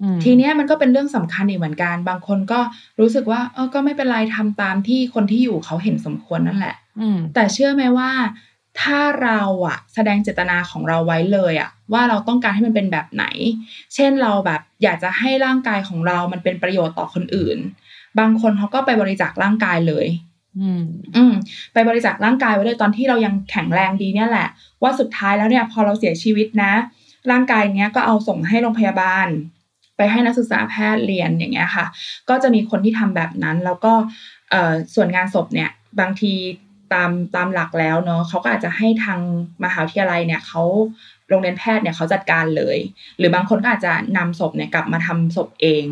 [0.03, 2.61] อืมทีเนี้ยมันก็เป็นเรื่องสำคัญอีกเหมือนกัน บางคนก็
[3.01, 8.11] รู้สึกว่าเออก็ไม่เป็นไรทำตามที่คนที่อยู่เขาเห็นสมควรนั่นแหละอืมแต่เชื่อไหมว่า
[8.81, 13.25] ถ้าเราอะแสดงเจตนาของเราไว้เลยอะว่าเราต้องการให้มันเป็นแบบไหน
[13.95, 17.59] เช่นเราแบบอยากจะให้ร่างกายของเรามันเป็นประโยชน์ต่อคนอื่น
[18.19, 20.07] บางคนเขาก็ไปบริจาคร่างกายเลย
[20.61, 20.83] อืม
[21.17, 21.33] อืม
[21.73, 24.49] ไปบริจาคร่างกายไว้เลยตอนที่เรายังแข็งแรงดีเนี่ยแหละ
[24.83, 26.73] ว่าสุดท้ายแล้วเนี่ยพอเราเสียชีวิตนะ
[27.31, 29.29] ร่างกายเนี้ยก็เอาส่งให้โรงพยาบาล
[29.97, 31.87] ไปให้นักศึกษาแพทย์เรียนอย่างเงี้ยค่ะ
[32.29, 33.93] ก็จะมีคนที่ทำแบบนั้น แล้วก็
[34.51, 35.71] เอ่อส่วนงานศพเนี่ย
[36.01, 36.35] บางที
[36.93, 39.21] ตามตามหลักแล้วเนาะเขาก็อาจจะให้ทาง
[39.65, 40.63] มหาวิทยาลัยเนี่ยเขา
[41.29, 42.79] โรงเรียนแพทย์เนี่ยเขาจัดการเลย
[43.19, 45.85] หรือบางคนก็อาจจะนำศพเนี่ยกลับมาทำศพเอง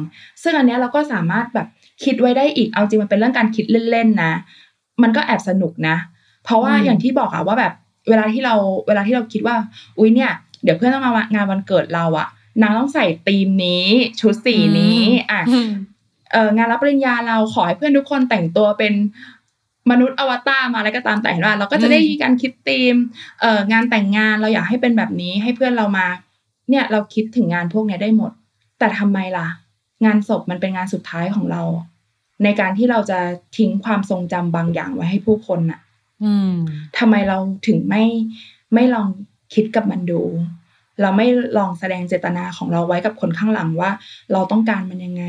[0.42, 1.68] ซึ่งอันเนี้ยเราก็สามารถแบบ
[2.04, 4.32] คิดไว้ได้อีกเอาจริงมันเป็นเรื่องการคิดเล่นๆนะ
[5.02, 5.96] มันก็แอบสนุกนะ
[6.44, 7.74] เพราะว่าอืมอย่างที่บอกอะว่าแบบ
[8.08, 8.54] เวลาที่เรา
[8.86, 9.56] เวลาที่เราคิดว่า
[9.98, 10.32] อุ้ยเนี่ย
[10.62, 12.28] เดี๋ยวเพื่อนต้องมางานวันเกิดเราอะ
[12.62, 13.86] นางต้องใส่ธีมนี้
[14.20, 15.00] ชุดสีนี้
[15.30, 15.70] อะอืม
[16.32, 18.94] เอองานรับปริญญาเราขอให้เพื่อนทุกคนแต่งตัวเป็น
[19.90, 22.94] มนุษย์อวตารมาอะไรก็ตามแต่เห็นว่าเราก็จะได้อืมมีการคิดธีม
[23.40, 26.06] เอ่องานแต่งงานเราอยากให้เป็นแบบนี้ให้เพื่อนเรามา
[26.68, 28.32] เนี่ยเราคิดถึงงานพวกเนี้ยได้หมด
[28.78, 29.48] แต่ทำไมล่ะ
[30.04, 31.62] งานศพมันเป็นงานสุดท้ายของเรา
[32.44, 33.18] ในการที่เราจะ
[33.56, 35.80] ทิ้งความทรงจำบางอย่างไว้ให้ผู้คนน่ะ
[36.24, 36.52] อืม
[36.98, 38.04] ทำไมเราถึงไม่
[38.74, 39.08] ไม่ลอง
[39.54, 40.22] คิดกับมันดู
[41.00, 41.26] เราไม่
[41.58, 43.90] ลองแสดงเจตนาของเราไว้กับคนข้างหลังว่า
[44.32, 45.24] เราต้องการมันยังไง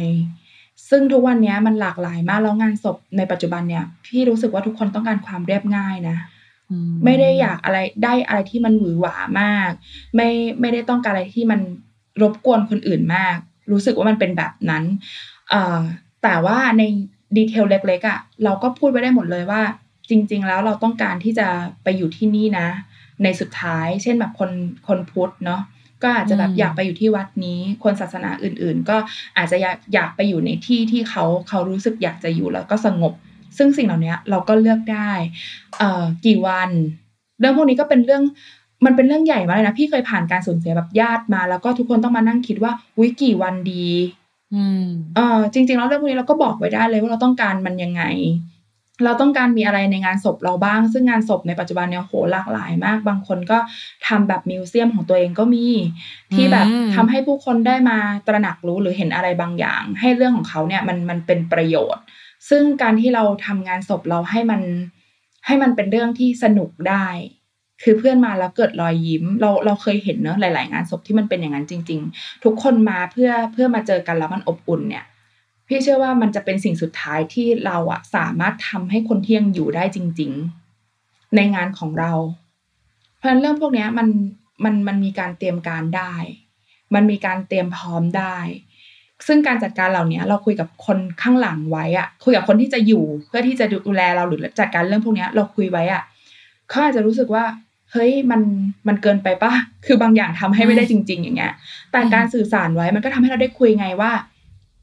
[0.90, 6.18] ซึ่งทุกวันเนี้ยมันหลากหลายมากแล้วงานศพในปัจจุบันเนี่ยพี่รู้สึกว่าทุกคนต้องการความเรียบง่ายนะ
[7.06, 9.72] ไม่ได้อยากอะไรได้อะไรที่มันหวือหวามาก
[10.16, 10.30] ไม่
[10.62, 11.60] ไม่ได้ต้องการอะไรที่มัน
[12.22, 13.38] รบกวนคนอื่นมาก
[13.72, 14.84] รู้สึกว่ามันเป็นแบบนั้น
[15.50, 15.80] เอ่อ
[16.24, 16.84] แต่ว่าใน
[17.38, 19.62] ดีเทลเล็กๆอะ่ะเราก็พูดไว้ได้หมดเลยว่า
[20.10, 21.48] จริง ๆ แล้วเราต้องการที่จะ
[21.84, 22.68] ไปอยู่ที่นี่นะ
[23.24, 24.52] ในสุดท้าย เช่นแบบคน
[24.88, 25.62] คนพุทธเนาะ
[26.04, 28.98] ก็อาจจะแบบอืมอยากไปอยู่ที่วัดนี้ คนศาสนาอื่น ๆ ก็
[29.38, 33.14] อาจจะอยากอยากไปอยู่ในที่ที่เขาเขารู้สึกอยากจะอยู่แล้วก็สงบ
[33.58, 35.12] ซึ่งสิ่งเหล่านี้เราก็เลือกได้
[35.80, 36.70] เอ่อกี่วัน
[37.40, 38.24] เรื่องพวกนี้ก็เป็นเรื่อง
[38.86, 43.88] มันเป็นเรื่องใหญ่มากเลยนะพี่เคยผ่านการสูญเสียแบบญาติมา แล้วก็ทุกคนต้องมานั่งคิดว่าวิกี่วันดี
[44.54, 44.84] อืม
[45.16, 48.04] เออจริง ๆ แล้วเรื่องพวกนี้เราก็บอกไว้ได้เลยว่าเราต้องการมันยังไง
[49.04, 53.58] เราต้องการมีอะไรในงานศพเราบ้าง ซึ่งงานศพในปัจจุบันเนี่ยโหหลากหลายมาก บางคนก็
[54.08, 55.66] ทำแบบมิวเซียมของตัวเองก็มี
[56.34, 57.98] ที่แบบอืมทำให้ผู้คนได้มา
[58.28, 62.04] ตระหนักรู้หรือเห็นอะไรบางอย่าง ให้เรื่องของเขาเนี่ยมันมันเป็นประโยชน์
[62.50, 64.62] ซึ่งการที่เราทำงานศพเราให้มัน
[65.46, 67.08] ให้มันเป็นเรื่องที่สนุกได้
[67.84, 75.06] คือเพื่อนมาแล้วเกิดรอยยิ้ม เราเราเคยเห็นเนอะหลาย ๆ งานศพที่มันเป็นอย่างนั้นจริง ๆ ทุกคนมาเพื่อเพื่อมาเจอกันแล้วมันอบอุ่นเนี่ย
[75.74, 80.32] พี่เชื่อว่ามันจะเป็นสิ่งสุดท้ายที่เราอะสามารถทำให้คนที่ยังอยู่ได้จริง
[80.84, 82.12] ๆ ในงานของเรา
[83.18, 84.08] เพราะฉะนั้นเรื่องพวกเนี้ยมัน
[84.64, 86.14] มันมันมีการเตรียมการได้
[86.94, 88.38] มันมีการเตรียมพร้อมได้
[89.28, 96.04] ซึ่งการจัดการเหล่านี้เราคุยกับคนข้างหลังไว้อะคุยกับคนที่จะอยู่เพื่อที่จะดูแลเราหรือจัดการเรื่องพวกเนี้ยเราคุยไว้อะ
[96.70, 97.44] เขาอาจจะรู้สึกว่า
[97.92, 98.42] เฮ้ยมัน
[98.88, 99.54] มันเกินไปปะ
[99.86, 101.54] คือบางอย่างทำให้ไม่ได้จริง ๆ อย่างเงี้ย
[101.92, 104.12] แต่การสื่อสารไว้มันก็ทำให้เราได้คุยไงว่า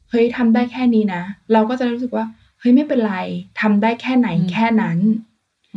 [0.09, 2.25] เฮ้ยทำได้แค่นี้นะ เราก็จะรู้สึกว่า
[2.59, 3.15] เฮ้ยไม่เป็นไร
[3.61, 4.99] ทำได้แค่ไหนอืมแค่นั้น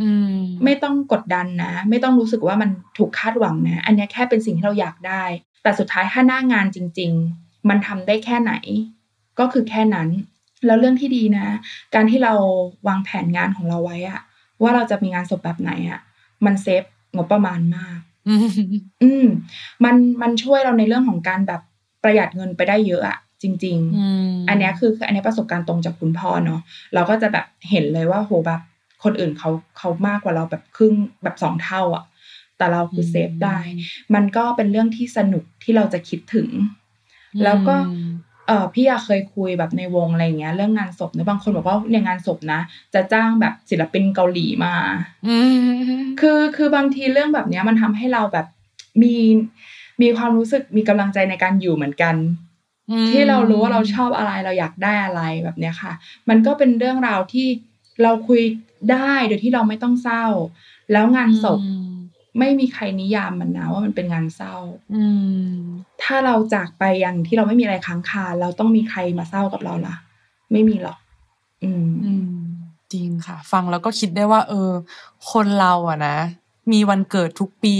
[0.00, 5.24] อืมไม่ต้องกดดันนะ ไม่ต้องรู้สึกว่ามันถูกคาดหวังนะ อันเนี้ยแค่เป็นสิ่งที่เราอยากได้
[5.62, 8.54] แต่สุดท้ายถ้าหน้างานจริง ๆ มันทำได้แค่ไหน
[9.38, 10.08] ก็คือแค่นั้น
[10.66, 11.46] แล้วเรื่องที่ดีนะ
[11.94, 12.34] การที่เรา
[12.88, 14.20] วางแผนงานของเราไว้อะ
[14.62, 16.00] ว่าเราจะมีงานศพแบบไหนอะ
[16.44, 16.82] มันเซฟ
[17.16, 18.48] งบประมาณมาก อืม
[19.02, 19.26] อืม
[19.84, 21.60] มันมันช่วยเราในเรื่องของการแบบ
[22.02, 26.60] ประหยัดเงินไปได้เยอะอะ จริง ๆอืมอันเนี้ยคือคืออันเนี้ยประสบการณ์ตรงจากคุณพ่อเนาะ
[26.94, 28.60] เราก็จะแบบเห็นเลยว่าโหแบบ
[29.04, 32.04] คนอื่นเขาเขามากกว่าเราแบบครึ่งแบบสองเท่าอะ่ะ
[32.58, 33.58] แต่เราคือเซฟได้
[34.14, 36.48] มันก็เป็นเรื่องที่สนุกที่เราจะคิดถึง
[37.44, 37.76] แล้วก็
[38.46, 42.60] เออพี่อะเคยคุยแบบในวงอะไรอย่างเงี้ย เรื่องงานศพเนี่ยบางคนบอกว่าเนี่ยงานศพนะ
[42.94, 44.74] จะจ้างแบบศิลปินเกาหลีมา
[45.28, 45.36] อื
[45.94, 48.46] มคือคือบางทีเรื่องแบบเนี้ยมันทำให้เราแบบ
[49.02, 49.14] มี
[50.02, 52.14] มีความรู้สึกมีกำลังใจในการอยู่เหมือนกัน
[53.08, 55.92] ที่เรารู้ว่าเราชอบอะไรเราอยากได้อะไรแบบเนี้ยค่ะ
[56.28, 57.46] มันก็เป็นเรื่องราวที่
[58.02, 58.42] เราคุย
[58.92, 60.24] ได้โดยที่เราไม่ต้องเศร้า
[60.92, 61.92] แล้วงานศพอืม
[62.38, 64.56] ไม่มีใครนิยามมันนะว่ามันเป็นงานเศร้า
[64.94, 65.04] อื
[65.46, 65.52] ม
[66.02, 69.96] ถ้าเราจากไปอย่างที่เราไม่มีอะไรค้างคาเราต้องมีใครมาเศร้ากับเราล่ะ
[70.52, 70.98] ไม่มีหรอก
[71.64, 72.26] อืมอืม
[72.92, 74.70] จริงค่ะ ฟังแล้วก็คิดได้ว่า เออ
[75.32, 76.16] คนเราอะนะ
[76.72, 77.74] มีวันเกิดทุกปี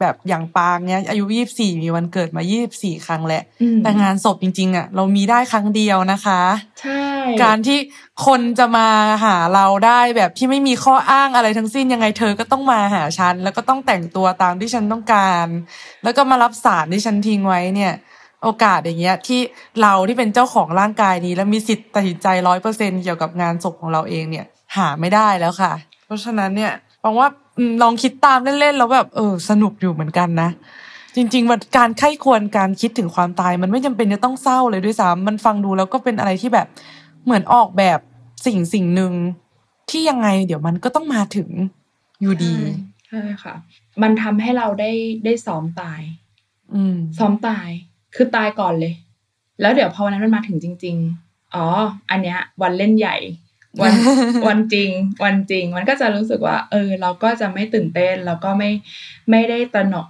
[0.00, 6.40] แบบอย่างปางเนี้ยอายุยี่บสี่มีวันเกิดมายี่บสี่ครั้งแหละอืมแต่งานศพจริงๆอะเรามีได้ครั้งเดียวนะคะ
[6.80, 7.02] ใช่
[7.42, 7.78] การที่
[8.26, 8.88] คนจะมา
[9.24, 15.46] หาเราได้แบบที่ไม่มีข้ออ้างอะไรทั้งสิ้นยังไงเธอก็ต้องมาหาฉัน แล้วก็ต้องแต่งตัวตามที่ฉันต้องการ
[16.04, 17.92] แล้วก็มารับสารที่ฉันทิ้งไว้เนี่ย
[18.42, 19.40] โอกาสอย่างเงี้ยที่
[19.80, 25.72] เราที่เป็นเจ้าของร่างกายนี้ และมีสิทธิ์ตัดสินใจร้อยเปอร์เซ็นเกี่ยวกับงานศพของเราเองเนี่ย หาไม่ได้แล้วค่ะ
[26.04, 26.72] เพราะฉะนั้นเนี่ย
[27.06, 30.50] ฟังว่าอืมลองคิดตามเล่นๆแล้วแบบเออสนุกอยู่เหมือนกันนะ
[31.16, 36.66] จริงๆมันการไข้ควรการคิดถึงความตาย มันไม่จำเป็นจะต้องเศร้าเลยด้วยซ้ำมันฟังดูแล้วก็เป็นอะไรที่แบบ
[37.24, 37.98] เหมือนออกแบบ
[38.46, 39.12] สิ่งสิ่งหนึ่ง
[39.90, 41.48] ที่ยังไง เดี๋ยวมันก็ต้องมาถึง
[42.20, 42.54] อยู่ดี
[43.06, 43.54] ใช่ค่ะ
[44.02, 44.92] มันทำให้เราได้
[45.24, 46.00] ได้ซ้อมตาย
[46.74, 47.68] อืมซ้อมตาย
[48.14, 48.94] คือตายก่อนเลย
[49.60, 50.96] แล้วเดี๋ยวพอวันนั้นมันมาถึงจริง
[51.26, 51.66] ๆ อ๋อ
[52.10, 53.16] อันเนี้ย วันเล่นใหญ่
[53.82, 53.92] วัน
[54.46, 54.90] วันจริง
[55.24, 58.70] วันจริง มันก็จะรู้สึกว่า เออ เราก็จะไม่ตื่นเต้นแล้วก็ไม่
[59.30, 60.06] ไม่ได้ตระหนก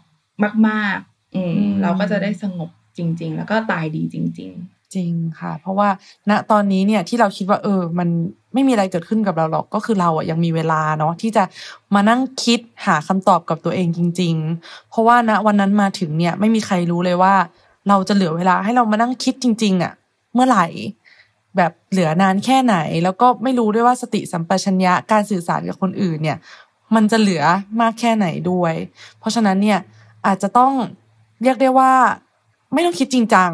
[0.68, 4.52] มาก ๆ อืมอืมเราก็จะได้สงบจริง ๆ แล้วก็ตายดีจริงจริง
[5.40, 5.88] ค่ะ เพราะว่า
[6.30, 8.08] ณตอนนี้เนี่ยที่เราคิดว่าเออ มัน
[8.54, 11.44] ไม่มีอะไรเกิดขึ้นกับเราหรอกก็คือเราอะยังมีเวลาเนาะที่จะ
[11.94, 17.34] มานั่งคิดหาคำตอบกับตัวเองจริง ๆ เพราะว่าณวันนั้นมาถึงเนี่ยไม่มีใครรู้เลยว่า
[17.88, 19.92] เราจะเหลือเวลาให้เรามานั่งคิดจริง ๆ อะ
[20.34, 20.66] เมื่อไหร่
[21.56, 26.38] แบบเหลือนานแค่ไหน แล้วก็ไม่รู้ด้วยว่าสติสัมปชัญญะการสื่อสารกับคนอื่นเนี่ย
[26.94, 27.42] มันจะเหลือ
[27.80, 28.74] มากแค่ไหนด้วย
[29.18, 29.78] เพราะฉะนั้นเนี่ย
[30.26, 30.72] อาจจะต้อง
[31.42, 31.92] เรียกได้ว่า
[32.72, 33.50] ไม่ต้องคิดจริงจัง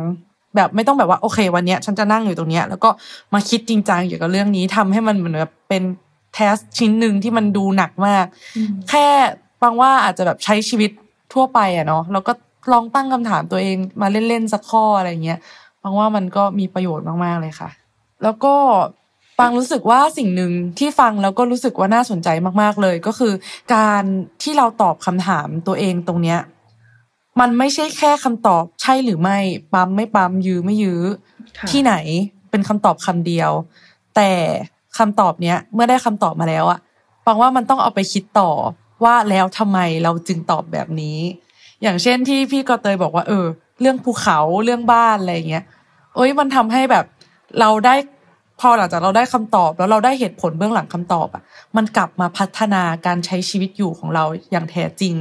[0.56, 2.90] แบบไม่ต้องแบบว่าโอเค วันเนี้ยฉันจะนั่งอยู่ตรงเนี้ยแล้วก็
[3.34, 5.82] มาคิดจริงจังเกี่ยวกับเรื่องนี้ทำให้มันเหมือนแบบเป็น
[6.34, 9.06] แทสชิ้นหนึ่งที่มันดูหนักมากๆอืมแค่
[9.62, 10.90] บางว่าอาจจะแบบใช้ชีวิต
[11.32, 12.32] ทั่วไปอะเนาะแล้วก็
[12.72, 15.38] ลองตั้งคำถามตัวเองมาเล่นๆสักข้ออะไรเงี้ย
[15.82, 17.70] บางว่ามันก็มีประโยชน์มากๆเลยค่ะ
[18.22, 18.54] แล้วก็
[19.38, 22.28] ปังรู้สึกว่าสิ่งหนึ่งที่ฟังแล้วก็รู้สึกว่าน่าสนใจ
[22.62, 23.32] มากๆเลย ก็คือ
[23.74, 24.02] การ
[24.42, 26.40] ที่เราตอบคำถามตัวเองตรงเนี้ย
[27.40, 29.38] มันไม่ใช่แค่คำตอบใช่หรือไม่
[29.72, 31.02] ปั๊มไม่ปั๊มยื้อไม่ยื้อ
[31.58, 31.94] ค่ะที่ไหน
[32.50, 33.50] เป็นคำตอบคำเดียว
[34.16, 34.32] แต่
[34.98, 36.78] คำตอบเนี้ยเมื่อได้คำตอบมาแล้วอะ
[37.26, 38.50] ฟังว่ามันต้องเอาไปคิดต่อ
[39.04, 41.18] ว่าแล้วทำไมเราจึงตอบแบบนี้
[41.82, 43.46] อย่างเช่นที่พี่กอเตยบอกว่า เออ
[43.80, 45.64] เรื่องภูเขาเรื่องบ้านอะไรอย่างเงี้ย
[46.16, 47.04] เอ้ยมันทำให้แบบ
[47.60, 47.94] เราได้
[48.60, 51.42] พอหลังจากเราได้คำตอบ แล้วเราได้เหตุผลเบื้องหลังคำตอบอะ
[51.76, 55.14] มันกลับมาพัฒนาการใช้ชีวิตอยู่ของเราอย่างแท้จริง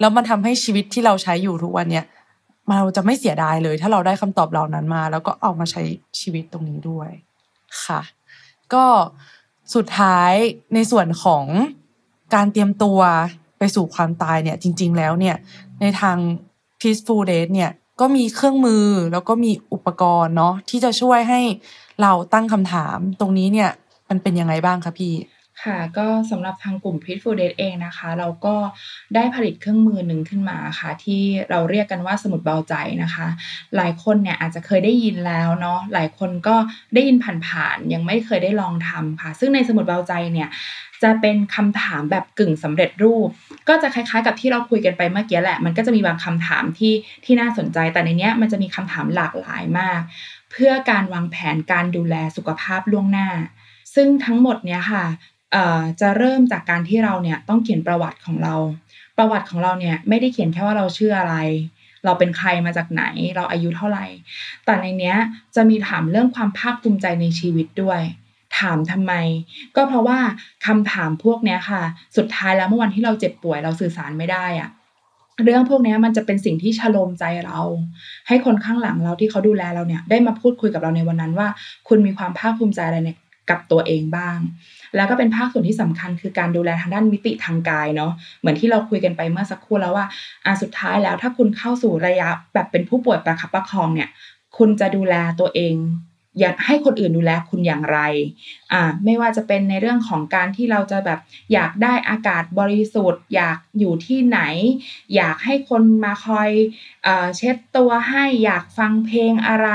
[0.00, 2.04] แล้วมันทำให้ชีวิตที่เราใช้อยู่ทุกวันเนี้ย
[2.70, 5.82] เราจะไม่เสียดายเลย ถ้าเราได้คำตอบเหล่านั้นมา แล้วก็เอามาใช้
[6.20, 7.10] ชีวิตตรงนี้ด้วย
[7.84, 8.00] ค่ะ
[8.74, 8.84] ก็
[9.74, 10.32] สุดท้าย
[10.74, 11.44] ในส่วนของ
[12.34, 12.98] การเตรียมตัว
[13.58, 15.36] ไปสู่ความตายเนี่ยจริง ๆ แล้วเนี่ย
[15.80, 16.16] ในทาง
[16.80, 17.70] peaceful date เนี่ย
[18.00, 21.40] ก็มีเครื่องมือแล้วก็มีอุปกรณ์เนาะที่จะช่วยให้
[22.02, 23.70] เราตั้งคำถาม ตรงนี้เนี่ย
[24.08, 25.12] มันเป็นยังไงบ้างคะพี่
[25.66, 28.56] ค่ะ ก็สำหรับทางกลุ่ม Peaceful Date เองนะคะ เราก็
[29.14, 33.26] ได้ผลิตเครื่องมือหนึ่งขึ้นมาค่ะ ที่เราเรียกกันว่าสมุดเบาใจนะคะ
[33.76, 36.56] หลายคนเนี่ยอาจจะเคยได้ยินแล้วเนาะหลายคนก็
[36.94, 40.48] ได้ยินผ่านๆยังไม่เคยได้ลองทำค่ะ ซึ่งในสมุดเบาใจเนี่ย
[41.02, 43.28] จะเป็นคำถามแบบกึ่งสำเร็จรูป
[43.68, 46.94] ก็จะคล้ายๆ กับที่เราคุยกันไปเมื่อกี้แหละ มันก็จะมีบางคำถามที่
[47.24, 50.00] ที่น่าสนใจ แต่ในเนี้ยมันจะมีคำถามหลากหลายมาก
[50.50, 53.28] เพื่อการวางแผนการดูแลสุขภาพล่วงหน้า
[53.94, 55.04] ซึ่งทั้งหมดเนี้ยค่ะ
[56.00, 58.54] จะเริ่มจากการที่เราเนี่ยต้องเขียนประวัติของเรา
[59.18, 61.36] ประวัติของเราเนี่ยไม่ได้เขียนแค่ว่าเราชื่ออะไร
[62.04, 63.04] เราเป็นใครมาจากไหน
[63.36, 64.06] เราอายุเท่าไหร่
[64.64, 65.16] แต่ในเนี้ย
[65.56, 68.00] จะมีถามเรื่องความภาคภูมิใจในชีวิตด้วย
[68.58, 69.12] ถามทำไม
[69.76, 70.18] ก็เพราะว่า
[70.66, 71.82] คำถามพวกเนี้ยค่ะ
[72.16, 74.70] สุดท้ายแล้วเมื่อวันที่เราเจ็บป่วยเราสื่อสารไม่ได้อะ
[75.44, 77.60] เรื่องพวกเนี้ยมันจะเป็นสิ่งที่ชโลมใจเรา
[78.28, 81.48] ให้คนข้างหลังเราที่เขาดูแลเราเนี่ยได้มาพูดคุยกับเราในวันนั้นว่า
[81.88, 83.10] คุณมีความภาคภูมิใจอะไรใน
[83.50, 84.38] กับตัวเองบ้าง
[84.96, 90.06] แล้วก็เป็นภาคส่วนที่สำคัญคือการดูแลทางด้านมิติทางกายเนาะเหมือนที่เราคุยกันไปเมื่อสักครู่แล้วว่า
[90.44, 94.08] อะสุดท้ายแล้วถ้าคุณเข้าสู่ระยะแบบเป็นผู้ป่วยประคับประคองเนี่ย
[94.56, 95.76] คุณจะดูแลตัวเอง
[96.40, 97.98] อยากให้คนอื่นดูแลคุณอย่างไร
[98.72, 101.20] อ่า ไม่ว่าจะเป็นในเรื่องของการที่เราจะแบบ
[101.52, 104.40] อยากได้อากาศบริสุทธิ์ อยากอยู่ที่ไหน
[105.16, 106.50] อยากให้คนมาคอย
[107.04, 109.68] เอ่อเช็ดตัวให้ อยากฟังเพลงอะไร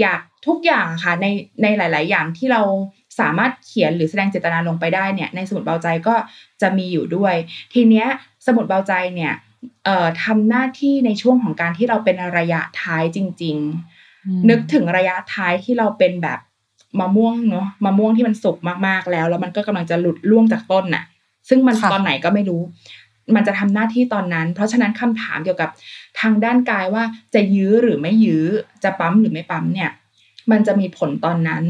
[0.00, 1.26] อยากทุกอย่างค่ะใน
[1.62, 2.62] ในหลาย ๆ อย่างที่เรา
[3.20, 6.14] สามารถเขียนหรือแสดงเจตนาลงไปได้เนี่ยในสมุดเบาใจก็
[6.62, 7.34] จะมีอยู่ด้วย
[7.74, 8.06] ทีเนี้ย
[8.46, 9.32] สมุดเบาใจเนี่ย
[9.84, 13.56] เอ่อทำหน้าที่ในช่วงของการที่เราเป็นระยะท้ายจริง
[14.02, 16.38] ๆ นึกถึงระยะท้ายที่เราเป็นแบบ
[17.00, 18.56] มะม่วงเนาะมะม่วงที่มันสุก
[18.86, 21.04] มากๆแล้ว แล้วมันก็กำลังจะหลุดล่วงจากต้นน่ะ
[21.48, 22.62] ซึ่งมันค่ะตอนไหนก็ไม่รู้
[23.36, 25.70] มันจะทำหน้าที่ตอนนั้น เพราะฉะนั้นคำถามเกี่ยวกับ
[26.20, 27.04] ทางด้านกายว่า
[27.34, 28.44] จะยื้อหรือไม่ยื้อ
[28.84, 29.90] จะปั๊มหรือไม่ปั๊มเนี่ย
[30.50, 31.64] มันจะมีผลตอนนั้น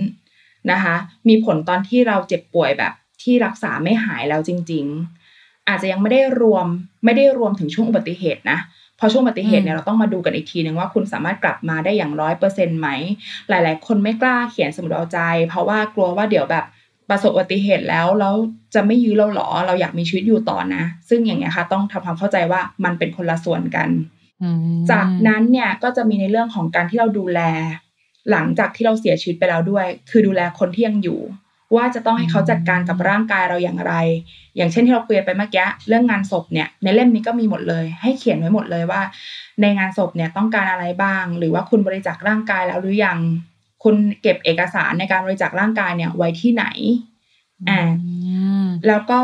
[0.71, 0.95] นะคะ
[1.29, 2.93] มีผลตอนที่เราเจ็บป่วยแบบ
[3.23, 4.85] ที่รักษาไม่หายแล้วจริง
[5.27, 6.67] ๆ อาจจะยังไม่ได้รวม
[7.05, 8.59] ไม่ได้รวมถึงช่วงอุบัติเหตุนะ
[8.97, 12.89] เพราะช่วงอุบัติเหตุเนี่ยเราต้องมาดูกันอีกทีนึงว่าคุณสามารถกลับมาได้อย่างร้อยเปอร์เซ็นต์ไหม
[13.49, 16.65] หลาย ๆ คนไม่กล้าเขียนสมุดเอาใจ เพราะว่ากลัวว่าเดี๋ยวแบบ
[17.11, 18.35] ประสบอุบัติเหตุแล้วแล้ว
[18.75, 23.89] จะไม่ยื้อเราหรอ เราอยากมีชีวิตอยู่ต่อนะ ซึ่งอย่างเงี้ยค่ะ ต้องทำความเข้าใจว่ามันเป็นคนละส่วนกัน
[24.43, 27.41] อืมจากนั้นเนี่ยก็จะมีในเรื่องของการที่เราดูแล
[28.31, 31.21] หลังจากที่เราเสียชีวิตไปแล้วด้วย คือดูแลคนที่ยังอยู่
[31.77, 33.95] ว่าจะต้องให้เขาจัดการกับร่างกายเราอย่างไร
[34.57, 39.03] อย่างเช่นที่เราคุยกันไปเมื่อกี้เรื่องงานศพเนี่ย ในเล่มนี้ก็มีหมดเลย ให้เขียนไว้หมดเลยว่า
[39.61, 43.19] ในงานศพเนี่ยต้องการอะไรบ้าง หรือว่าคุณบริจาคร่างกายแล้วหรือยัง
[43.85, 46.65] คุณเก็บเอกสารในการบริจาคร่างกายเนี่ยไว้ที่ไหน
[47.69, 48.15] อ่าอื
[48.65, 49.21] มแล้วก็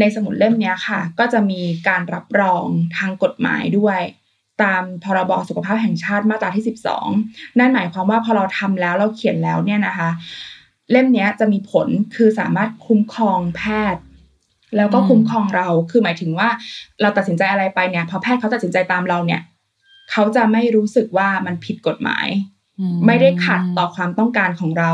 [0.00, 2.64] ในสมุดเล่มเนี้ยค่ะ ก็จะมีการรับรอง
[2.98, 4.00] ทางกฎหมายด้วย
[4.62, 6.64] ตามพรบสุขภาพแห่งชาติมาตราที่
[7.10, 10.10] 12 นั่นหมายความว่าพอเราทำแล้วเราเขียนแล้วเนี่ยนะคะ
[10.90, 13.62] เล่มเนี้ยจะมีผลคือสามารถคุ้มครองแพ
[13.94, 14.02] ทย์
[14.76, 16.48] แล้วก็อืมคุ้มครองเราคือหมายถึงว่า
[17.02, 19.40] เราตัดสินใจอะไรไปเนี่ยพอแพทย์เขาตัดสินใจตามเราเนี่ย
[20.10, 22.26] เขาจะไม่รู้สึกว่ามันผิดกฎหมาย
[22.78, 24.92] อืไม่ได้ขัดต่อความต้องการของเรา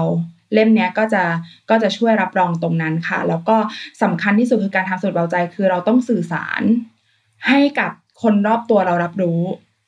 [0.55, 1.23] เล่มเนี้ยก็จะ
[1.71, 3.57] ก็จะช่วยรับรองตรงนั้นค่ะ แล้วก็
[4.03, 6.63] สำคัญที่สุดคือการทำสูตรเบาใจคือเราต้องสื่อสาร
[7.49, 7.93] ให้กับ
[8.23, 9.41] คนรอบตัวเรารับรู้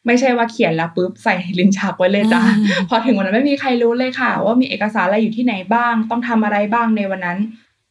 [0.07, 7.39] ไม่ใช่ว่าเขียนแล้วปุ๊บใส่ลิ้นชักไว้เลยจ้ะอืมพอถึงวันนั้นไม่มีใครรู้เลยค่ะ ว่ามีเอกสารอะไรอยู่ที่ไหนบ้าง ต้องทำอะไรบ้างในวันนั้น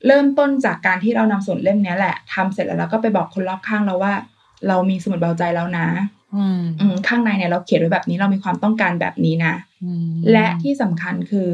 [0.08, 4.14] เริ่มต้นจากการที่เรานำส่วนเล่มเนี้ยแหละทำเสร็จแล้วเราก็ไปบอกคนรอบข้างเราว่า
[4.68, 5.88] เรามีสมุดเบาใจแล้วนะ
[6.36, 11.50] อืมอืมข้างในเนี่ยเราเขียนไว้แบบนี้เรามีความต้องการแบบนี้นะอืมและที่สำคัญคือ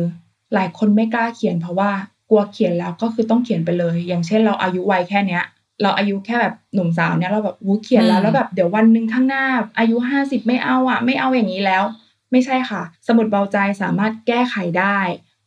[0.53, 1.91] หลายคนไม่กล้าเขียนเพราะว่า
[2.29, 5.43] กลัวเขียนแล้วก็คือต้องเขียนไปเลย อย่างเช่นเราอายุวัยแค่เนี้ย
[5.81, 9.45] เราอายุแค่แบบหนุ่มสาวเนี่ยเราแบบวูเขียนแล้วแล้วแบบเดี๋ยววันหนึ่งข้างหน้า
[9.79, 11.83] อายุห้าสิบไม่เอาอะ ไม่เอาอย่างนี้แล้ว
[12.31, 14.97] ไม่ใช่ค่ะ สมุดเบาใจสามารถแก้ไขได้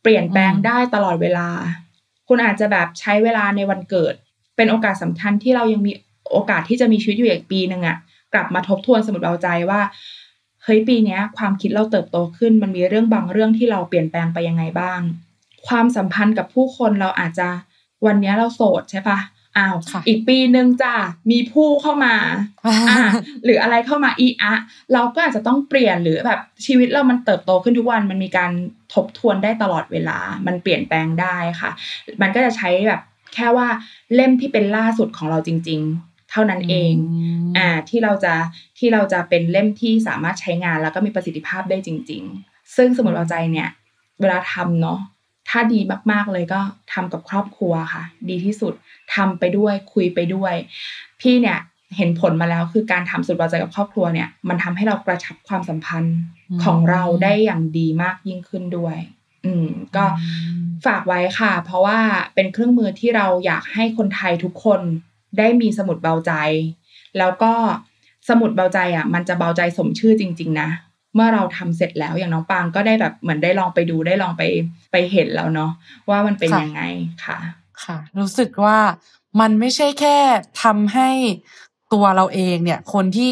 [0.01, 1.49] เปลี่ยนแปลงได้ตลอดเวลา
[2.27, 4.13] คุณอาจจะแบบใช้เวลาในวันเกิด
[4.55, 5.91] เป็นโอกาสสำคัญที่เรายังมี
[6.31, 7.97] โอกาสที่จะมีชีวิตอยู่อีกปีหนึ่งอะ
[8.33, 9.81] กลับมาทบทวนสมุดเบาใจว่า
[10.63, 14.99] เฮ้ยปีเนี้ยความคิดเราเติบโตขึ้น มันมีเรื่องบางเรื่องที่เราเปลี่ยนแปลงไปยังไงบ้าง
[15.67, 17.49] ความสัมพันธ์กับผู้คนเราอาจจะ
[18.05, 19.19] วันเนี้ยเราโสดใช่ปะ
[19.57, 20.95] อ้าวค่ะอีกปีหนึ่งจ้ะ
[21.31, 22.15] มีผู้เข้ามา
[22.65, 22.97] อะ
[23.43, 24.53] หรืออะไรเข้ามาอีอะ
[24.93, 28.51] เราก็อาจจะต้องเปลี่ยนหรือแบบชีวิตเรามันเติบโตขึ้นทุกวันมันมีการ
[28.93, 31.71] ทบทวนได้ตลอดเวลา มันเปลี่ยนแปลงได้ค่ะ
[32.21, 33.01] มันก็จะใช้แบบ
[33.33, 33.67] แค่ว่า
[34.15, 36.93] เล่มที่เป็นล่าสุดของเราจริง ๆ เท่านั้นเอง
[37.57, 38.33] อ่าที่เราจะ
[38.77, 43.69] ที่เราจะเป็นเล่มที่สามารถใช้งานแล้วก็มีประสิทธิภาพได้จริง ๆ ซึ่งสมุดเอาใจเนี่ย
[44.19, 44.99] เวลาทำเนาะ
[45.49, 45.79] ถ้าดี
[46.11, 46.59] มากๆเลยก็
[46.93, 48.73] ทำกับครอบครัวค่ะ ดีที่สุด
[49.15, 50.53] ทำไปด้วยคุยไปด้วย
[51.21, 51.59] พี่เนี่ย
[51.97, 56.17] เห็นผลมาแล้วคือการทำสุดเบาใจกับครอบครัวเนี่ย มันทำให้เรากระชับความสัมพันธ์
[56.49, 58.97] อืมของเราได้อย่างดีมากยิ่งขึ้นด้วย
[59.45, 60.05] อืม ก็
[60.85, 61.99] ฝากไว้ค่ะ เพราะว่า
[62.35, 64.81] เป็นเครื่องมือที่เราอยากให้คนไทยทุกคน
[65.37, 66.33] ได้มีสมุดเบาใจ
[67.17, 67.53] แล้วก็
[68.29, 70.69] สมุดเบาใจอะ มันจะเบาใจสมชื่อจริง ๆ นะ
[71.15, 74.43] เมื่อเราทำเสร็จแล้วอย่างน้องปางก็ได้แบบเหมือนได้ลองไปดูได้ลองไป
[74.91, 75.71] ไปเห็นแล้วเนาะ
[76.09, 76.81] ว่ามันเป็นค่ะยังไง
[77.25, 77.37] ค่ะ
[77.83, 78.79] ค่ะ รู้สึกว่า
[79.39, 80.17] มันไม่ใช่แค่
[80.63, 81.09] ทำให้
[81.93, 83.29] ตัวเราเองเนี่ย คนที่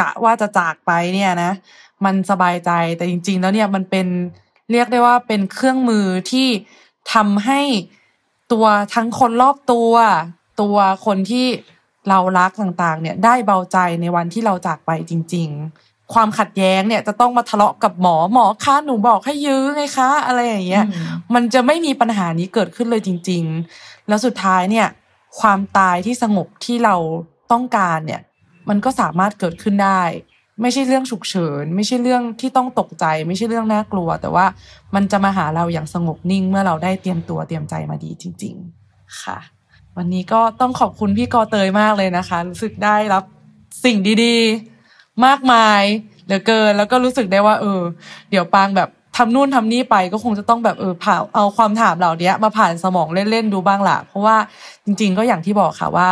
[0.00, 1.52] กะว่าจะจากไปเนี่ยนะ
[2.04, 4.06] มันสบายใจแต่จริง ๆ แล้วเนี่ยมันเป็น
[4.70, 6.48] เรียกได้ว่าเป็นเครื่องมือที่
[7.14, 7.60] ทำให้
[8.52, 9.92] ตัวทั้งคนรอบตัว
[10.60, 10.76] ตัว
[11.06, 11.46] คนที่
[12.08, 21.04] เรารักต่างๆ เนี่ยได้เบาใจในวันที่เราจากไปจริง ๆ ความขัดแย้งเนี่ยจะต้องมาทะเลาะกับหมอหมอคะหนูบอกให้ยื้อไงคะ อะไรอย่างเงี้ยอืม
[21.34, 23.42] มันจะไม่มีปัญหานี้เกิดขึ้นเลยจริง
[23.76, 24.86] ๆ แล้วสุดท้ายเนี่ย
[25.40, 26.96] ความตายที่สงบที่เรา
[27.52, 28.20] ต้องการเนี่ย
[28.68, 30.02] มันก็สามารถเกิดขึ้นได้
[30.62, 34.46] ไม่ใช่เรื่องฉุกเฉิน ไม่ใช่เรื่องที่ต้องตกใจ ไม่ใช่เรื่องน่ากลัว แต่ว่า
[34.94, 38.54] มันจะมาหาเราอย่างสงบนิ่งเมื่อเราได้เตรียมตัวเตรียมใจมาดีจริง
[38.88, 39.38] ๆ ค่ะ
[39.96, 43.24] วันนี้ก็ต้องขอบคุณพี่กอเตยมากเลยนะคะรู้สึกได้รับ
[43.84, 44.69] สิ่งดีๆ
[45.26, 45.82] มากมาย
[46.26, 47.80] เหลือเกิน แล้วก็รู้สึกได้ว่า เออ
[48.30, 54.36] เดี๋ยวปางแบบทำนู่นทำนี่ไปก็คงจะต้องแบบเออผ่าเอาความถามเหล่านี้มาผ่านสมองเล่นๆดูบ้างละเพราะว่า
[54.84, 56.10] จริง ๆ ก็อย่างที่บอกค่ะว่า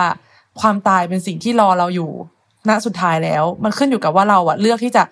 [0.61, 2.11] ความตายเป็นสิ่งที่รอเราอยู่
[2.69, 5.03] ณสุดท้ายแล้ว มันขึ้นอยู่กับว่าเราอะเลือกที่จะ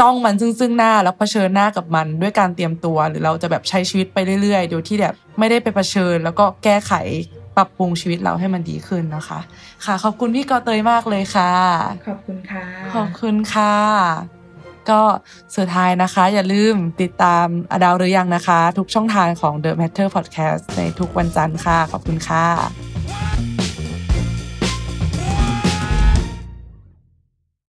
[0.00, 6.92] จ้องมันซึ่งซึ่งหน้าแล้วเผชิญหน้ากับมันด้วยการเตรียมตัว หรือเราจะแบบใช้ชีวิตไปเรื่อยๆ โดยที่แบบไม่ได้ไปเผชิญ แล้วก็แก้ไข
[7.56, 9.40] ปรับปรุงชีวิตเราให้มันดีขึ้นนะคะ
[9.84, 11.52] ค่ะ ขอบคุณพี่กอเตยมากเลยค่ะ
[12.08, 13.74] ขอบคุณค่ะ ขอบคุณค่ะ
[14.90, 15.02] ก็
[15.56, 23.55] สุดท้ายนะคะ อย่าลืมติดตามอดาวหรือยังนะคะ ทุกช่องทางของ The Matter Podcast ในทุกวันจันทร์ค่ะ ขอบคุณค่ะ